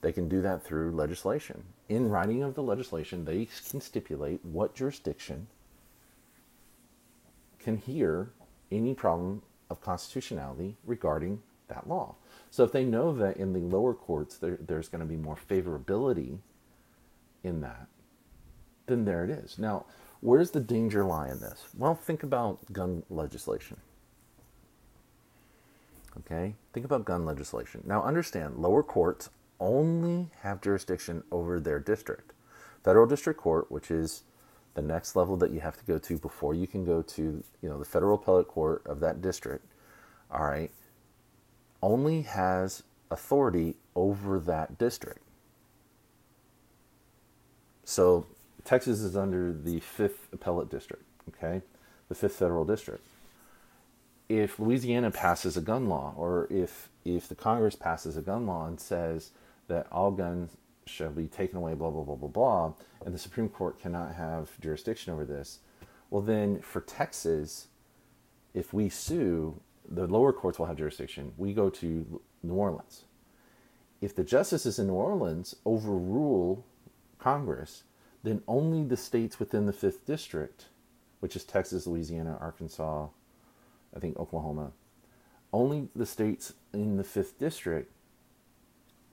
They 0.02 0.12
can 0.12 0.30
do 0.30 0.42
that 0.42 0.64
through 0.64 0.92
legislation. 0.92 1.64
In 1.90 2.10
writing 2.10 2.44
of 2.44 2.56
the 2.56 2.64
legislation, 2.64 3.26
they 3.26 3.48
can 3.70 3.82
stipulate 3.82 4.44
what 4.46 4.76
jurisdiction 4.76 5.48
can 7.60 7.78
hear 7.78 8.32
any 8.72 8.94
problem 8.94 9.42
of 9.70 9.82
constitutionality 9.82 10.78
regarding 10.86 11.42
that 11.68 11.88
law. 11.88 12.16
So 12.50 12.64
if 12.64 12.72
they 12.72 12.86
know 12.86 13.12
that 13.14 13.38
in 13.38 13.54
the 13.54 13.60
lower 13.60 13.94
courts 13.94 14.38
there, 14.38 14.58
there's 14.60 14.88
going 14.88 15.02
to 15.02 15.06
be 15.06 15.18
more 15.18 15.38
favorability 15.50 16.40
in 17.44 17.62
that, 17.62 17.88
then 18.88 19.06
there 19.06 19.24
it 19.24 19.30
is. 19.30 19.58
Now, 19.60 19.86
where's 20.22 20.52
the 20.52 20.60
danger 20.60 21.06
lie 21.06 21.30
in 21.30 21.40
this? 21.40 21.68
Well, 21.78 21.96
think 21.96 22.24
about 22.24 22.72
gun 22.72 23.04
legislation. 23.10 23.78
Okay? 26.20 26.56
Think 26.74 26.86
about 26.86 27.06
gun 27.06 27.26
legislation. 27.26 27.84
Now, 27.86 28.04
understand 28.04 28.58
lower 28.58 28.84
courts 28.84 29.30
only 29.60 30.30
have 30.42 30.62
jurisdiction 30.62 31.24
over 31.32 31.60
their 31.60 31.80
district. 31.80 32.34
Federal 32.84 33.06
district 33.06 33.40
court, 33.40 33.72
which 33.72 33.92
is 33.92 34.24
the 34.74 34.82
next 34.82 35.16
level 35.16 35.36
that 35.38 35.52
you 35.52 35.60
have 35.60 35.78
to 35.78 35.86
go 35.86 35.98
to 35.98 36.18
before 36.18 36.54
you 36.54 36.68
can 36.68 36.86
go 36.86 37.02
to, 37.02 37.44
you 37.62 37.70
know, 37.70 37.78
the 37.78 37.86
federal 37.86 38.16
appellate 38.16 38.48
court 38.48 38.82
of 38.86 39.00
that 39.02 39.22
district, 39.22 39.66
all 40.32 40.46
right, 40.46 40.72
only 41.82 42.22
has 42.22 42.84
authority 43.12 43.76
over 43.96 44.40
that 44.40 44.78
district. 44.78 45.20
So 47.84 48.28
Texas 48.64 49.00
is 49.00 49.18
under 49.18 49.52
the 49.52 49.80
fifth 49.80 50.28
appellate 50.32 50.70
district, 50.70 51.04
okay, 51.30 51.62
the 52.08 52.16
fifth 52.16 52.36
federal 52.36 52.64
district. 52.64 53.04
If 54.30 54.60
Louisiana 54.60 55.10
passes 55.10 55.58
a 55.58 55.62
gun 55.62 55.90
law, 55.90 56.14
or 56.16 56.48
if 56.52 56.90
if 57.04 57.28
the 57.28 57.36
Congress 57.36 57.76
passes 57.76 58.16
a 58.16 58.22
gun 58.22 58.46
law 58.46 58.68
and 58.68 58.80
says 58.80 59.32
that 59.68 59.88
all 59.92 60.12
guns 60.12 60.58
shall 60.86 61.10
be 61.10 61.28
taken 61.28 61.58
away, 61.58 61.74
blah, 61.74 61.90
blah, 61.90 62.04
blah, 62.04 62.16
blah, 62.16 62.30
blah, 62.30 62.74
and 63.06 63.14
the 63.14 63.20
Supreme 63.20 63.50
Court 63.50 63.80
cannot 63.80 64.16
have 64.16 64.60
jurisdiction 64.60 65.14
over 65.14 65.26
this, 65.26 65.60
well, 66.10 66.22
then 66.22 66.60
for 66.62 66.82
Texas, 66.82 67.68
if 68.54 68.74
we 68.74 68.90
sue, 68.90 69.60
the 69.88 70.08
lower 70.08 70.34
courts 70.34 70.60
will 70.60 70.66
have 70.66 70.78
jurisdiction. 70.78 71.34
We 71.38 71.54
go 71.54 71.70
to 71.70 72.22
New 72.44 72.54
Orleans. 72.54 73.06
If 74.02 74.16
the 74.16 74.24
justices 74.24 74.80
in 74.80 74.88
New 74.88 74.94
Orleans 74.94 75.56
overrule 75.66 76.66
Congress, 77.18 77.84
then 78.24 78.42
only 78.48 78.84
the 78.84 78.98
states 78.98 79.40
within 79.40 79.66
the 79.66 79.74
fifth 79.74 80.06
district, 80.06 80.66
which 81.20 81.36
is 81.36 81.44
Texas, 81.44 81.86
Louisiana, 81.86 82.38
Arkansas, 82.40 83.08
I 83.96 84.00
think 84.00 84.18
Oklahoma, 84.18 84.72
only 85.52 85.90
the 85.96 86.06
states 86.06 86.54
in 86.74 86.98
the 86.98 87.04
fifth 87.04 87.40
district 87.40 87.92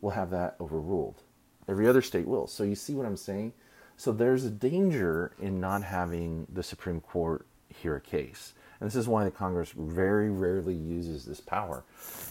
will 0.00 0.10
have 0.10 0.30
that 0.30 0.56
overruled. 0.60 1.22
Every 1.68 1.88
other 1.88 2.02
state 2.02 2.26
will. 2.26 2.46
So 2.46 2.62
you 2.62 2.74
see 2.74 2.94
what 2.94 3.06
I'm 3.06 3.16
saying? 3.16 3.52
So 3.96 4.12
there's 4.12 4.44
a 4.44 4.50
danger 4.50 5.32
in 5.40 5.60
not 5.60 5.82
having 5.82 6.46
the 6.52 6.62
Supreme 6.62 7.00
Court 7.00 7.46
hear 7.68 7.96
a 7.96 8.00
case. 8.00 8.52
And 8.78 8.86
this 8.86 8.94
is 8.94 9.08
why 9.08 9.24
the 9.24 9.30
Congress 9.30 9.72
very 9.74 10.28
rarely 10.28 10.74
uses 10.74 11.24
this 11.24 11.40
power, 11.40 11.82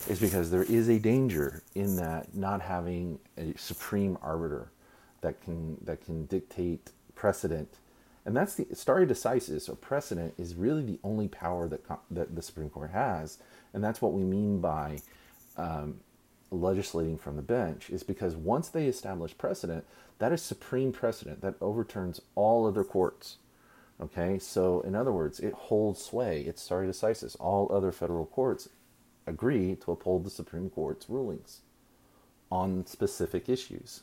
is 0.07 0.19
because 0.19 0.51
there 0.51 0.63
is 0.63 0.89
a 0.89 0.99
danger 0.99 1.63
in 1.73 1.95
that 1.95 2.35
not 2.35 2.61
having 2.61 3.19
a 3.37 3.53
supreme 3.57 4.17
arbiter 4.21 4.71
that 5.21 5.41
can 5.41 5.77
that 5.85 6.05
can 6.05 6.27
dictate 6.27 6.91
precedent, 7.15 7.79
and 8.25 8.35
that's 8.35 8.55
the 8.55 8.67
stare 8.73 9.05
decisis 9.05 9.69
or 9.69 9.75
precedent 9.75 10.33
is 10.37 10.55
really 10.55 10.83
the 10.83 10.99
only 11.03 11.27
power 11.27 11.67
that 11.67 11.81
that 12.09 12.35
the 12.35 12.41
Supreme 12.41 12.69
Court 12.69 12.91
has, 12.91 13.37
and 13.73 13.83
that's 13.83 14.01
what 14.01 14.13
we 14.13 14.23
mean 14.23 14.59
by 14.59 14.99
um, 15.57 15.99
legislating 16.51 17.17
from 17.17 17.35
the 17.35 17.41
bench. 17.41 17.89
Is 17.89 18.03
because 18.03 18.35
once 18.35 18.69
they 18.69 18.87
establish 18.87 19.37
precedent, 19.37 19.85
that 20.19 20.31
is 20.31 20.41
supreme 20.41 20.91
precedent 20.91 21.41
that 21.41 21.55
overturns 21.61 22.21
all 22.35 22.65
other 22.65 22.83
courts. 22.83 23.37
Okay, 24.01 24.39
so 24.39 24.81
in 24.81 24.95
other 24.95 25.11
words, 25.11 25.39
it 25.39 25.53
holds 25.53 26.03
sway. 26.03 26.41
It's 26.41 26.61
stare 26.61 26.83
decisis. 26.83 27.37
All 27.39 27.71
other 27.71 27.91
federal 27.91 28.25
courts 28.25 28.67
agree 29.27 29.75
to 29.75 29.91
uphold 29.91 30.25
the 30.25 30.29
Supreme 30.29 30.69
Court's 30.69 31.09
rulings 31.09 31.61
on 32.51 32.85
specific 32.85 33.49
issues. 33.49 34.01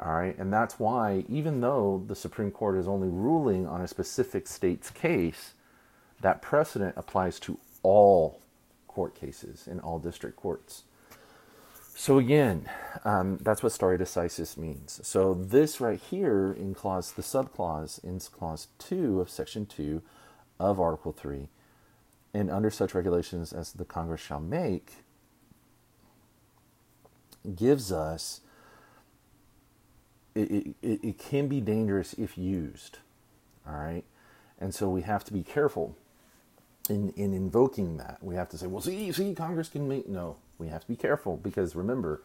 All 0.00 0.14
right, 0.14 0.38
and 0.38 0.52
that's 0.52 0.78
why, 0.78 1.24
even 1.28 1.60
though 1.60 2.04
the 2.06 2.14
Supreme 2.14 2.52
Court 2.52 2.78
is 2.78 2.86
only 2.86 3.08
ruling 3.08 3.66
on 3.66 3.80
a 3.80 3.88
specific 3.88 4.46
state's 4.46 4.90
case, 4.90 5.54
that 6.20 6.40
precedent 6.40 6.94
applies 6.96 7.40
to 7.40 7.58
all 7.82 8.40
court 8.86 9.14
cases 9.14 9.66
in 9.66 9.80
all 9.80 9.98
district 9.98 10.36
courts. 10.36 10.84
So 11.96 12.18
again, 12.18 12.70
um, 13.04 13.38
that's 13.38 13.60
what 13.60 13.72
stare 13.72 13.98
decisis 13.98 14.56
means. 14.56 15.00
So 15.02 15.34
this 15.34 15.80
right 15.80 16.00
here 16.00 16.52
in 16.56 16.74
clause, 16.74 17.10
the 17.10 17.22
subclause 17.22 18.02
in 18.04 18.20
clause 18.20 18.68
two 18.78 19.20
of 19.20 19.28
section 19.28 19.66
two 19.66 20.02
of 20.60 20.78
Article 20.78 21.12
three, 21.12 21.48
and 22.32 22.52
under 22.52 22.70
such 22.70 22.94
regulations 22.94 23.52
as 23.52 23.72
the 23.72 23.84
Congress 23.84 24.20
shall 24.20 24.38
make, 24.38 24.92
gives 27.56 27.90
us 27.90 28.42
it, 30.40 30.98
it, 31.02 31.18
can 31.18 31.48
be 31.48 31.60
dangerous 31.60 32.12
if 32.14 32.38
used. 32.38 32.98
All 33.66 33.74
right. 33.74 34.04
And 34.58 34.74
so 34.74 34.88
we 34.88 35.02
have 35.02 35.24
to 35.24 35.32
be 35.32 35.42
careful 35.42 35.96
in, 36.88 37.10
in 37.16 37.34
invoking 37.34 37.96
that. 37.98 38.18
We 38.20 38.34
have 38.34 38.48
to 38.50 38.58
say, 38.58 38.66
well, 38.66 38.80
see, 38.80 39.12
see, 39.12 39.34
Congress 39.34 39.68
can 39.68 39.88
make. 39.88 40.08
No, 40.08 40.36
we 40.58 40.68
have 40.68 40.82
to 40.82 40.88
be 40.88 40.96
careful 40.96 41.36
because 41.36 41.74
remember, 41.76 42.22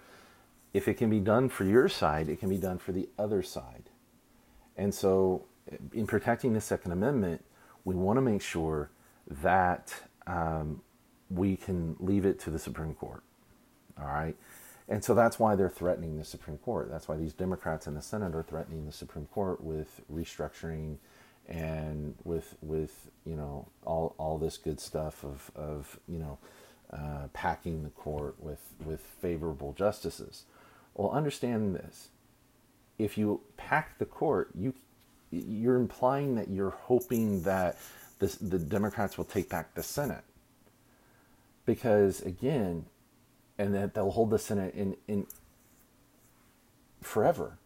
if 0.73 0.87
it 0.87 0.95
can 0.95 1.09
be 1.09 1.19
done 1.19 1.49
for 1.49 1.63
your 1.63 1.87
side, 1.87 2.29
it 2.29 2.39
can 2.39 2.49
be 2.49 2.57
done 2.57 2.77
for 2.77 2.91
the 2.91 3.07
other 3.17 3.43
side. 3.43 3.89
And 4.75 4.93
so, 4.93 5.45
in 5.93 6.07
protecting 6.07 6.53
the 6.53 6.61
Second 6.61 6.91
Amendment, 6.91 7.43
we 7.85 7.95
want 7.95 8.17
to 8.17 8.21
make 8.21 8.41
sure 8.41 8.89
that 9.29 9.93
um, 10.25 10.81
we 11.29 11.55
can 11.55 11.95
leave 11.99 12.25
it 12.25 12.39
to 12.41 12.49
the 12.49 12.59
Supreme 12.59 12.95
Court. 12.95 13.23
All 13.99 14.07
right. 14.07 14.35
And 14.89 15.03
so 15.03 15.13
that's 15.13 15.39
why 15.39 15.55
they're 15.55 15.69
threatening 15.69 16.17
the 16.17 16.25
Supreme 16.25 16.57
Court. 16.57 16.89
That's 16.91 17.07
why 17.07 17.15
these 17.15 17.33
Democrats 17.33 17.87
in 17.87 17.93
the 17.93 18.01
Senate 18.01 18.35
are 18.35 18.43
threatening 18.43 18.85
the 18.85 18.91
Supreme 18.91 19.27
Court 19.27 19.63
with 19.63 20.01
restructuring 20.11 20.97
and 21.47 22.15
with 22.23 22.55
with 22.61 23.09
you 23.25 23.35
know 23.35 23.67
all 23.85 24.15
all 24.17 24.37
this 24.37 24.57
good 24.57 24.79
stuff 24.79 25.23
of 25.23 25.51
of 25.55 25.99
you 26.07 26.19
know 26.19 26.37
uh, 26.91 27.27
packing 27.33 27.83
the 27.83 27.89
court 27.89 28.35
with 28.39 28.61
with 28.83 29.01
favorable 29.21 29.73
justices. 29.73 30.43
Well, 30.93 31.11
understand 31.11 31.75
this: 31.75 32.09
if 32.97 33.17
you 33.17 33.41
pack 33.57 33.97
the 33.99 34.05
court, 34.05 34.49
you 34.53 34.73
you're 35.31 35.77
implying 35.77 36.35
that 36.35 36.49
you're 36.49 36.69
hoping 36.69 37.43
that 37.43 37.77
this, 38.19 38.35
the 38.35 38.59
Democrats 38.59 39.17
will 39.17 39.25
take 39.25 39.49
back 39.49 39.73
the 39.73 39.83
Senate. 39.83 40.23
Because 41.65 42.21
again, 42.21 42.85
and 43.57 43.73
that 43.73 43.93
they'll 43.93 44.11
hold 44.11 44.29
the 44.29 44.39
Senate 44.39 44.73
in 44.75 44.95
in 45.07 45.27
forever. 47.01 47.57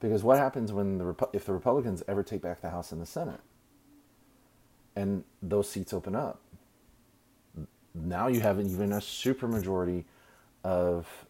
Because 0.00 0.22
what 0.22 0.38
happens 0.38 0.72
when 0.72 0.98
the 0.98 1.28
if 1.32 1.44
the 1.44 1.52
Republicans 1.52 2.02
ever 2.06 2.22
take 2.22 2.42
back 2.42 2.60
the 2.60 2.70
House 2.70 2.92
and 2.92 3.00
the 3.00 3.06
Senate, 3.06 3.40
and 4.94 5.24
those 5.42 5.68
seats 5.68 5.92
open 5.92 6.14
up? 6.14 6.40
Now 7.94 8.28
you 8.28 8.40
have 8.40 8.60
even 8.60 8.92
a 8.92 8.98
supermajority 8.98 10.04
of 10.62 11.26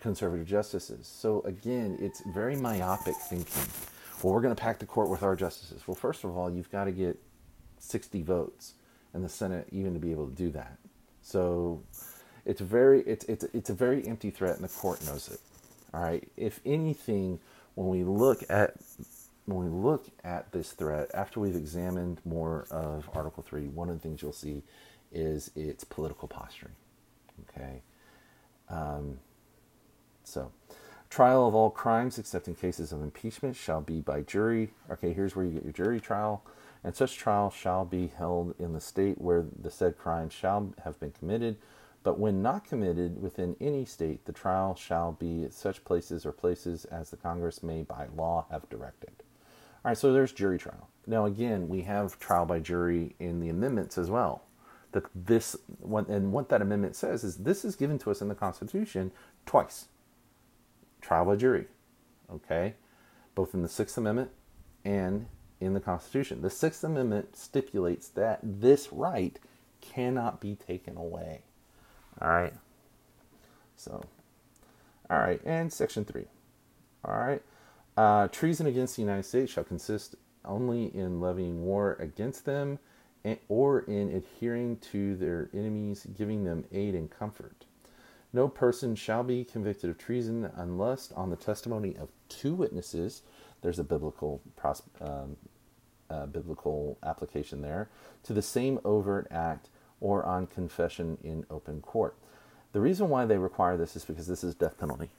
conservative 0.00 0.46
justices. 0.46 1.06
So 1.06 1.40
again, 1.42 1.98
it's 2.00 2.22
very 2.34 2.56
myopic 2.56 3.14
thinking. 3.28 3.62
Well, 4.22 4.34
we're 4.34 4.40
going 4.40 4.54
to 4.54 4.60
pack 4.60 4.80
the 4.80 4.86
court 4.86 5.08
with 5.08 5.22
our 5.22 5.36
justices. 5.36 5.86
Well, 5.86 5.94
first 5.94 6.24
of 6.24 6.36
all, 6.36 6.50
you've 6.50 6.70
got 6.70 6.84
to 6.84 6.92
get 6.92 7.20
60 7.78 8.22
votes 8.22 8.74
in 9.14 9.22
the 9.22 9.28
Senate 9.28 9.68
even 9.70 9.94
to 9.94 10.00
be 10.00 10.10
able 10.10 10.26
to 10.26 10.34
do 10.34 10.50
that. 10.50 10.76
So 11.22 11.82
it's 12.48 12.62
very 12.62 13.02
it's 13.02 13.24
it's 13.26 13.44
it's 13.52 13.70
a 13.70 13.74
very 13.74 14.04
empty 14.08 14.30
threat, 14.30 14.56
and 14.56 14.64
the 14.64 14.68
court 14.68 15.04
knows 15.04 15.28
it. 15.28 15.38
All 15.92 16.00
right. 16.00 16.26
If 16.36 16.60
anything, 16.64 17.40
when 17.74 17.88
we 17.88 18.02
look 18.02 18.42
at 18.48 18.74
when 19.44 19.58
we 19.58 19.68
look 19.68 20.06
at 20.24 20.50
this 20.50 20.72
threat 20.72 21.10
after 21.12 21.40
we've 21.40 21.54
examined 21.54 22.20
more 22.24 22.66
of 22.70 23.08
Article 23.12 23.44
Three, 23.46 23.68
one 23.68 23.90
of 23.90 24.00
the 24.00 24.00
things 24.00 24.22
you'll 24.22 24.32
see 24.32 24.62
is 25.12 25.50
its 25.54 25.84
political 25.84 26.26
posturing. 26.26 26.74
Okay. 27.50 27.82
Um, 28.70 29.18
so, 30.24 30.50
trial 31.10 31.46
of 31.46 31.54
all 31.54 31.70
crimes 31.70 32.18
except 32.18 32.48
in 32.48 32.54
cases 32.54 32.92
of 32.92 33.02
impeachment 33.02 33.56
shall 33.56 33.82
be 33.82 34.00
by 34.00 34.22
jury. 34.22 34.70
Okay, 34.90 35.12
here's 35.12 35.36
where 35.36 35.44
you 35.44 35.52
get 35.52 35.64
your 35.64 35.72
jury 35.72 36.00
trial. 36.00 36.42
And 36.82 36.96
such 36.96 37.16
trial 37.16 37.50
shall 37.50 37.84
be 37.84 38.06
held 38.06 38.54
in 38.58 38.72
the 38.72 38.80
state 38.80 39.20
where 39.20 39.44
the 39.60 39.70
said 39.70 39.98
crime 39.98 40.30
shall 40.30 40.72
have 40.84 40.98
been 40.98 41.10
committed 41.10 41.56
but 42.02 42.18
when 42.18 42.42
not 42.42 42.64
committed 42.64 43.20
within 43.20 43.56
any 43.60 43.84
state, 43.84 44.24
the 44.24 44.32
trial 44.32 44.74
shall 44.74 45.12
be 45.12 45.44
at 45.44 45.52
such 45.52 45.84
places 45.84 46.24
or 46.24 46.32
places 46.32 46.84
as 46.86 47.10
the 47.10 47.16
Congress 47.16 47.62
may 47.62 47.82
by 47.82 48.06
law 48.16 48.46
have 48.50 48.68
directed. 48.68 49.12
All 49.84 49.90
right, 49.90 49.98
so 49.98 50.12
there's 50.12 50.32
jury 50.32 50.58
trial. 50.58 50.88
Now, 51.06 51.24
again, 51.24 51.68
we 51.68 51.82
have 51.82 52.18
trial 52.18 52.46
by 52.46 52.60
jury 52.60 53.14
in 53.18 53.40
the 53.40 53.48
amendments 53.48 53.98
as 53.98 54.10
well. 54.10 54.42
That 54.92 55.04
this, 55.14 55.56
and 56.08 56.32
what 56.32 56.48
that 56.48 56.62
amendment 56.62 56.96
says 56.96 57.24
is 57.24 57.36
this 57.38 57.64
is 57.64 57.76
given 57.76 57.98
to 58.00 58.10
us 58.10 58.22
in 58.22 58.28
the 58.28 58.34
Constitution 58.34 59.12
twice 59.44 59.88
trial 61.00 61.26
by 61.26 61.36
jury, 61.36 61.66
okay? 62.30 62.74
Both 63.34 63.54
in 63.54 63.62
the 63.62 63.68
Sixth 63.68 63.96
Amendment 63.98 64.30
and 64.84 65.26
in 65.60 65.74
the 65.74 65.80
Constitution. 65.80 66.42
The 66.42 66.50
Sixth 66.50 66.82
Amendment 66.84 67.36
stipulates 67.36 68.08
that 68.08 68.40
this 68.42 68.92
right 68.92 69.38
cannot 69.80 70.40
be 70.40 70.54
taken 70.54 70.96
away. 70.96 71.42
All 72.20 72.28
right. 72.28 72.54
So, 73.76 74.02
all 75.10 75.18
right. 75.18 75.40
And 75.44 75.72
section 75.72 76.04
three. 76.04 76.26
All 77.04 77.16
right. 77.16 77.42
Uh, 77.96 78.28
treason 78.28 78.66
against 78.66 78.96
the 78.96 79.02
United 79.02 79.24
States 79.24 79.52
shall 79.52 79.64
consist 79.64 80.14
only 80.44 80.94
in 80.94 81.20
levying 81.20 81.62
war 81.64 81.96
against 81.98 82.44
them 82.44 82.78
and, 83.24 83.38
or 83.48 83.80
in 83.80 84.10
adhering 84.10 84.76
to 84.92 85.16
their 85.16 85.50
enemies, 85.52 86.06
giving 86.16 86.44
them 86.44 86.64
aid 86.72 86.94
and 86.94 87.10
comfort. 87.10 87.64
No 88.32 88.48
person 88.48 88.94
shall 88.94 89.24
be 89.24 89.44
convicted 89.44 89.90
of 89.90 89.98
treason 89.98 90.50
unless, 90.56 91.10
on 91.12 91.30
the 91.30 91.36
testimony 91.36 91.96
of 91.96 92.10
two 92.28 92.54
witnesses, 92.54 93.22
there's 93.62 93.78
a 93.78 93.84
biblical 93.84 94.40
um, 95.00 95.36
uh, 96.10 96.26
biblical 96.26 96.96
application 97.02 97.60
there 97.60 97.88
to 98.22 98.32
the 98.32 98.42
same 98.42 98.78
overt 98.84 99.26
act 99.30 99.68
or 100.00 100.24
on 100.24 100.46
confession 100.46 101.18
in 101.22 101.44
open 101.50 101.80
court. 101.80 102.14
The 102.72 102.80
reason 102.80 103.08
why 103.08 103.24
they 103.24 103.38
require 103.38 103.76
this 103.76 103.96
is 103.96 104.04
because 104.04 104.26
this 104.26 104.44
is 104.44 104.54
death 104.54 104.78
penalty. 104.78 105.10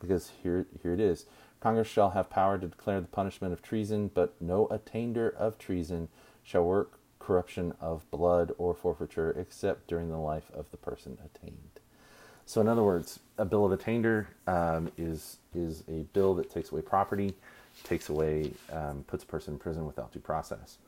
Because 0.00 0.32
here, 0.42 0.66
here 0.82 0.92
it 0.92 1.00
is. 1.00 1.26
Congress 1.60 1.86
shall 1.86 2.10
have 2.10 2.28
power 2.28 2.58
to 2.58 2.66
declare 2.66 3.00
the 3.00 3.06
punishment 3.06 3.52
of 3.52 3.62
treason, 3.62 4.10
but 4.12 4.34
no 4.40 4.66
attainder 4.68 5.28
of 5.28 5.58
treason 5.58 6.08
shall 6.42 6.64
work 6.64 6.98
corruption 7.20 7.72
of 7.80 8.10
blood 8.10 8.52
or 8.58 8.74
forfeiture 8.74 9.30
except 9.38 9.86
during 9.86 10.10
the 10.10 10.18
life 10.18 10.50
of 10.52 10.70
the 10.72 10.76
person 10.76 11.18
attainted. 11.24 11.80
So, 12.44 12.60
in 12.60 12.66
other 12.66 12.82
words, 12.82 13.20
a 13.38 13.44
bill 13.44 13.64
of 13.64 13.72
attainder 13.72 14.28
um, 14.48 14.90
is 14.98 15.38
is 15.54 15.84
a 15.88 16.02
bill 16.12 16.34
that 16.34 16.50
takes 16.50 16.72
away 16.72 16.82
property, 16.82 17.34
takes 17.84 18.08
away, 18.08 18.52
um, 18.72 19.04
puts 19.06 19.22
a 19.22 19.26
person 19.26 19.54
in 19.54 19.60
prison 19.60 19.86
without 19.86 20.12
due 20.12 20.18
process. 20.18 20.78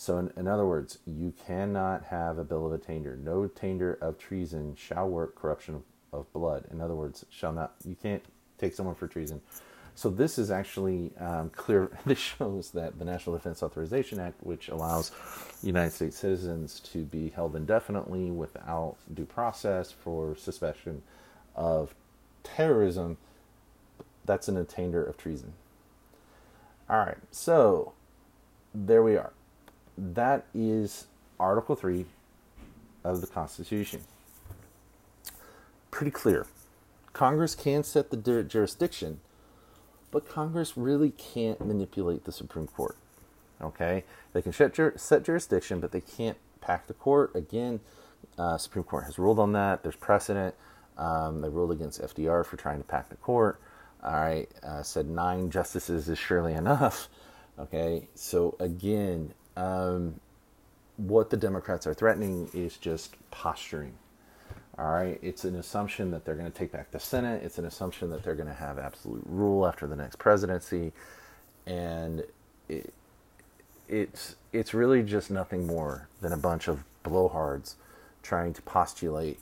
So, 0.00 0.16
in, 0.18 0.32
in, 0.36 0.46
other 0.46 0.64
words, 0.64 0.98
you 1.06 1.34
cannot 1.44 2.04
have 2.04 2.38
a 2.38 2.44
bill 2.44 2.64
of 2.64 2.72
attainder. 2.72 3.16
No 3.16 3.42
attainder 3.42 3.98
of 4.00 4.16
treason 4.16 4.76
shall 4.76 5.08
work 5.08 5.34
corruption 5.34 5.74
of, 5.74 5.82
of, 6.12 6.32
blood. 6.32 6.66
In 6.70 6.80
other 6.80 6.94
words, 6.94 7.26
shall 7.30 7.52
not. 7.52 7.74
You 7.84 7.96
can't 8.00 8.22
take 8.58 8.74
someone 8.74 8.94
for 8.94 9.08
treason. 9.08 9.40
So 9.96 10.08
this 10.08 10.38
is 10.38 10.52
actually 10.52 11.10
um, 11.18 11.50
clear. 11.50 11.90
This 12.06 12.18
shows 12.18 12.70
that 12.70 13.00
the 13.00 13.04
National 13.04 13.34
Defense 13.36 13.60
Authorization 13.60 14.20
Act, 14.20 14.40
which 14.40 14.68
allows 14.68 15.10
United 15.64 15.92
States 15.92 16.16
citizens 16.16 16.78
to 16.92 17.02
be 17.02 17.30
held 17.30 17.56
indefinitely 17.56 18.30
without 18.30 18.98
due 19.12 19.24
process 19.24 19.90
for 19.90 20.36
suspicion 20.36 21.02
of 21.56 21.92
terrorism, 22.44 23.16
that's 24.24 24.46
an 24.46 24.56
attainder 24.56 25.02
of 25.02 25.16
treason. 25.16 25.54
All 26.88 27.00
right, 27.00 27.18
so 27.32 27.94
there 28.72 29.02
we 29.02 29.16
are 29.16 29.32
that 29.98 30.46
is 30.54 31.06
Article 31.40 31.74
3 31.74 32.06
of 33.04 33.20
the 33.20 33.26
Constitution. 33.26 34.02
Pretty 35.90 36.10
clear. 36.10 36.46
Congress 37.12 37.54
can 37.54 37.82
set 37.82 38.10
the 38.10 38.16
jurisdiction, 38.16 39.20
but 40.10 40.28
Congress 40.28 40.76
really 40.76 41.10
can't 41.10 41.64
manipulate 41.64 42.24
the 42.24 42.32
Supreme 42.32 42.68
Court. 42.68 42.96
Okay, 43.60 44.04
they 44.32 44.40
can 44.40 44.52
set, 44.52 44.78
set 45.00 45.24
jurisdiction, 45.24 45.80
but 45.80 45.90
they 45.90 46.00
can't 46.00 46.36
pack 46.60 46.86
the 46.86 46.94
court. 46.94 47.34
Again, 47.34 47.80
uh, 48.38 48.56
Supreme 48.56 48.84
Court 48.84 49.04
has 49.04 49.18
ruled 49.18 49.40
on 49.40 49.52
that. 49.52 49.82
There's 49.82 49.96
precedent. 49.96 50.54
Um, 50.96 51.40
they 51.40 51.48
ruled 51.48 51.72
against 51.72 52.00
FDR 52.00 52.46
for 52.46 52.56
trying 52.56 52.78
to 52.78 52.84
pack 52.84 53.08
the 53.08 53.16
court. 53.16 53.60
All 54.04 54.12
right, 54.12 54.48
uh, 54.62 54.84
said 54.84 55.08
nine 55.08 55.50
justices 55.50 56.08
is 56.08 56.18
surely 56.18 56.54
enough. 56.54 57.08
Okay, 57.58 58.08
so 58.14 58.56
again, 58.60 59.34
um, 59.58 60.14
what 60.96 61.30
the 61.30 61.36
Democrats 61.36 61.86
are 61.86 61.94
threatening 61.94 62.48
is 62.54 62.76
just 62.76 63.16
posturing. 63.30 63.92
All 64.78 64.92
right, 64.92 65.18
it's 65.22 65.44
an 65.44 65.56
assumption 65.56 66.12
that 66.12 66.24
they're 66.24 66.36
going 66.36 66.50
to 66.50 66.56
take 66.56 66.70
back 66.70 66.92
the 66.92 67.00
Senate. 67.00 67.42
It's 67.42 67.58
an 67.58 67.64
assumption 67.64 68.10
that 68.10 68.22
they're 68.22 68.36
going 68.36 68.48
to 68.48 68.54
have 68.54 68.78
absolute 68.78 69.24
rule 69.26 69.66
after 69.66 69.88
the 69.88 69.96
next 69.96 70.16
presidency, 70.16 70.92
and 71.66 72.22
it, 72.68 72.94
it's 73.88 74.36
it's 74.52 74.74
really 74.74 75.02
just 75.02 75.32
nothing 75.32 75.66
more 75.66 76.08
than 76.20 76.32
a 76.32 76.36
bunch 76.36 76.68
of 76.68 76.84
blowhards 77.04 77.74
trying 78.22 78.54
to 78.54 78.62
postulate 78.62 79.40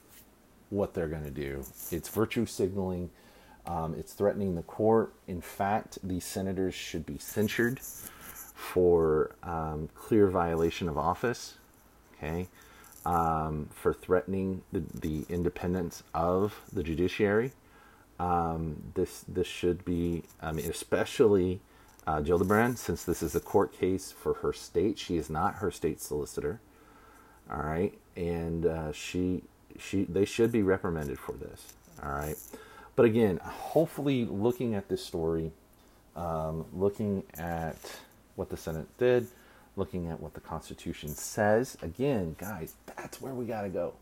what 0.71 0.95
they're 0.95 1.09
going 1.09 1.25
to 1.25 1.31
do. 1.31 1.63
It's 1.91 2.09
virtue 2.09 2.47
signaling. 2.47 3.11
Um, 3.67 3.95
it's 3.99 4.15
threatening 4.15 4.55
the 4.55 4.63
court. 4.63 5.13
In 5.27 5.43
fact, 5.43 5.99
these 6.03 6.25
senators 6.25 6.75
should 6.75 7.05
be 7.05 7.19
censured 7.19 7.81
for 8.57 9.37
um, 9.45 9.89
clear 9.95 10.29
violation 10.29 10.89
of 10.89 10.99
office. 10.99 11.59
Okay, 12.17 12.49
um, 13.05 13.69
for 13.73 13.93
threatening 13.93 14.63
the, 14.73 14.81
the 14.81 15.25
independence 15.33 16.03
of 16.13 16.61
the 16.73 16.83
judiciary. 16.83 17.53
Um, 18.19 18.93
this 18.95 19.25
this 19.29 19.47
should 19.47 19.85
be, 19.85 20.25
I 20.41 20.51
mean, 20.53 20.69
especially 20.69 21.61
uh, 22.07 22.21
Gillibrand, 22.21 22.79
since 22.79 23.05
this 23.05 23.23
is 23.23 23.35
a 23.35 23.41
court 23.41 23.73
case 23.79 24.11
for 24.11 24.35
her 24.35 24.53
state. 24.53 24.99
She 24.99 25.17
is 25.17 25.29
not 25.31 25.57
her 25.57 25.71
state 25.71 26.01
solicitor. 26.01 26.61
All 27.51 27.59
right, 27.63 27.97
and 28.17 28.67
uh, 28.67 28.93
she 28.93 29.43
she 29.79 30.05
they 30.05 30.25
should 30.25 30.51
be 30.51 30.63
reprimanded 30.63 31.19
for 31.19 31.33
this. 31.33 31.75
All 32.03 32.11
right, 32.11 32.37
but 32.97 33.05
again, 33.05 33.39
hopefully, 33.45 34.25
looking 34.25 34.75
at 34.75 34.89
this 34.89 35.05
story, 35.05 35.53
um, 36.17 36.65
looking 36.73 37.23
at 37.39 37.77
what 38.37 38.51
the 38.51 38.57
Senate 38.57 38.87
did, 38.99 39.27
looking 39.77 40.09
at 40.09 40.21
what 40.21 40.35
the 40.35 40.41
Constitution 40.41 41.11
says. 41.11 41.77
Again, 41.83 42.37
guys, 42.39 42.75
that's 42.97 43.21
where 43.21 43.35
we 43.35 43.45
got 43.45 43.63
to 43.63 43.69
go. 43.69 43.95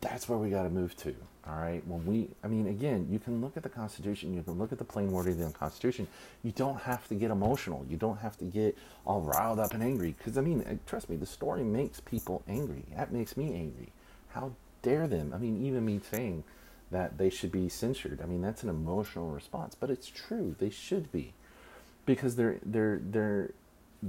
That's 0.00 0.28
where 0.28 0.38
we 0.38 0.50
got 0.50 0.62
to 0.62 0.70
move 0.70 0.96
to. 0.98 1.14
All 1.48 1.56
right. 1.56 1.86
When 1.86 2.04
we, 2.06 2.28
I 2.44 2.48
mean, 2.48 2.66
again, 2.66 3.08
you 3.10 3.18
can 3.18 3.40
look 3.40 3.56
at 3.56 3.62
the 3.62 3.68
Constitution, 3.68 4.34
you 4.34 4.42
can 4.42 4.58
look 4.58 4.72
at 4.72 4.78
the 4.78 4.84
plain 4.84 5.10
wording 5.12 5.40
of 5.40 5.52
the 5.52 5.58
Constitution. 5.58 6.08
You 6.42 6.52
don't 6.52 6.80
have 6.80 7.06
to 7.08 7.14
get 7.14 7.30
emotional. 7.30 7.84
You 7.88 7.96
don't 7.96 8.18
have 8.18 8.36
to 8.38 8.44
get 8.44 8.76
all 9.06 9.20
riled 9.20 9.60
up 9.60 9.72
and 9.72 9.82
angry. 9.82 10.14
Because, 10.16 10.36
I 10.36 10.40
mean, 10.40 10.62
uh, 10.62 10.76
trust 10.86 11.08
me, 11.08 11.16
the 11.16 11.26
story 11.26 11.62
makes 11.62 12.00
people 12.00 12.42
angry. 12.48 12.84
That 12.96 13.12
makes 13.12 13.36
me 13.36 13.54
angry. 13.54 13.92
How 14.30 14.52
dare 14.82 15.06
them? 15.06 15.32
I 15.34 15.38
mean, 15.38 15.64
even 15.64 15.84
me 15.84 16.00
saying 16.10 16.44
that 16.90 17.18
they 17.18 17.30
should 17.30 17.52
be 17.52 17.68
censured. 17.68 18.20
I 18.22 18.26
mean, 18.26 18.42
that's 18.42 18.62
an 18.62 18.68
emotional 18.68 19.30
response, 19.30 19.74
but 19.74 19.90
it's 19.90 20.08
true. 20.08 20.54
They 20.58 20.70
should 20.70 21.10
be 21.12 21.32
because 22.06 22.36
they're 22.36 22.58
they're 22.64 23.00
they're 23.10 23.50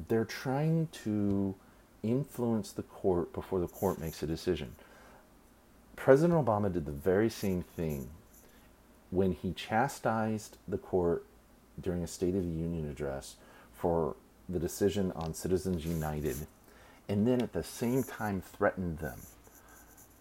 they're 0.07 0.25
trying 0.25 0.87
to 1.03 1.55
influence 2.03 2.71
the 2.71 2.83
court 2.83 3.33
before 3.33 3.59
the 3.59 3.67
court 3.67 3.99
makes 3.99 4.21
a 4.23 4.27
decision. 4.27 4.75
President 5.95 6.45
Obama 6.45 6.71
did 6.71 6.85
the 6.85 6.91
very 6.91 7.29
same 7.29 7.63
thing 7.63 8.09
when 9.09 9.33
he 9.33 9.51
chastised 9.53 10.57
the 10.67 10.77
court 10.77 11.25
during 11.81 12.03
a 12.03 12.07
State 12.07 12.35
of 12.35 12.43
the 12.43 12.49
Union 12.49 12.89
address 12.89 13.35
for 13.73 14.15
the 14.47 14.59
decision 14.59 15.11
on 15.15 15.33
Citizens 15.33 15.85
United, 15.85 16.47
and 17.09 17.27
then 17.27 17.41
at 17.41 17.53
the 17.53 17.63
same 17.63 18.03
time 18.03 18.41
threatened 18.41 18.99
them 18.99 19.19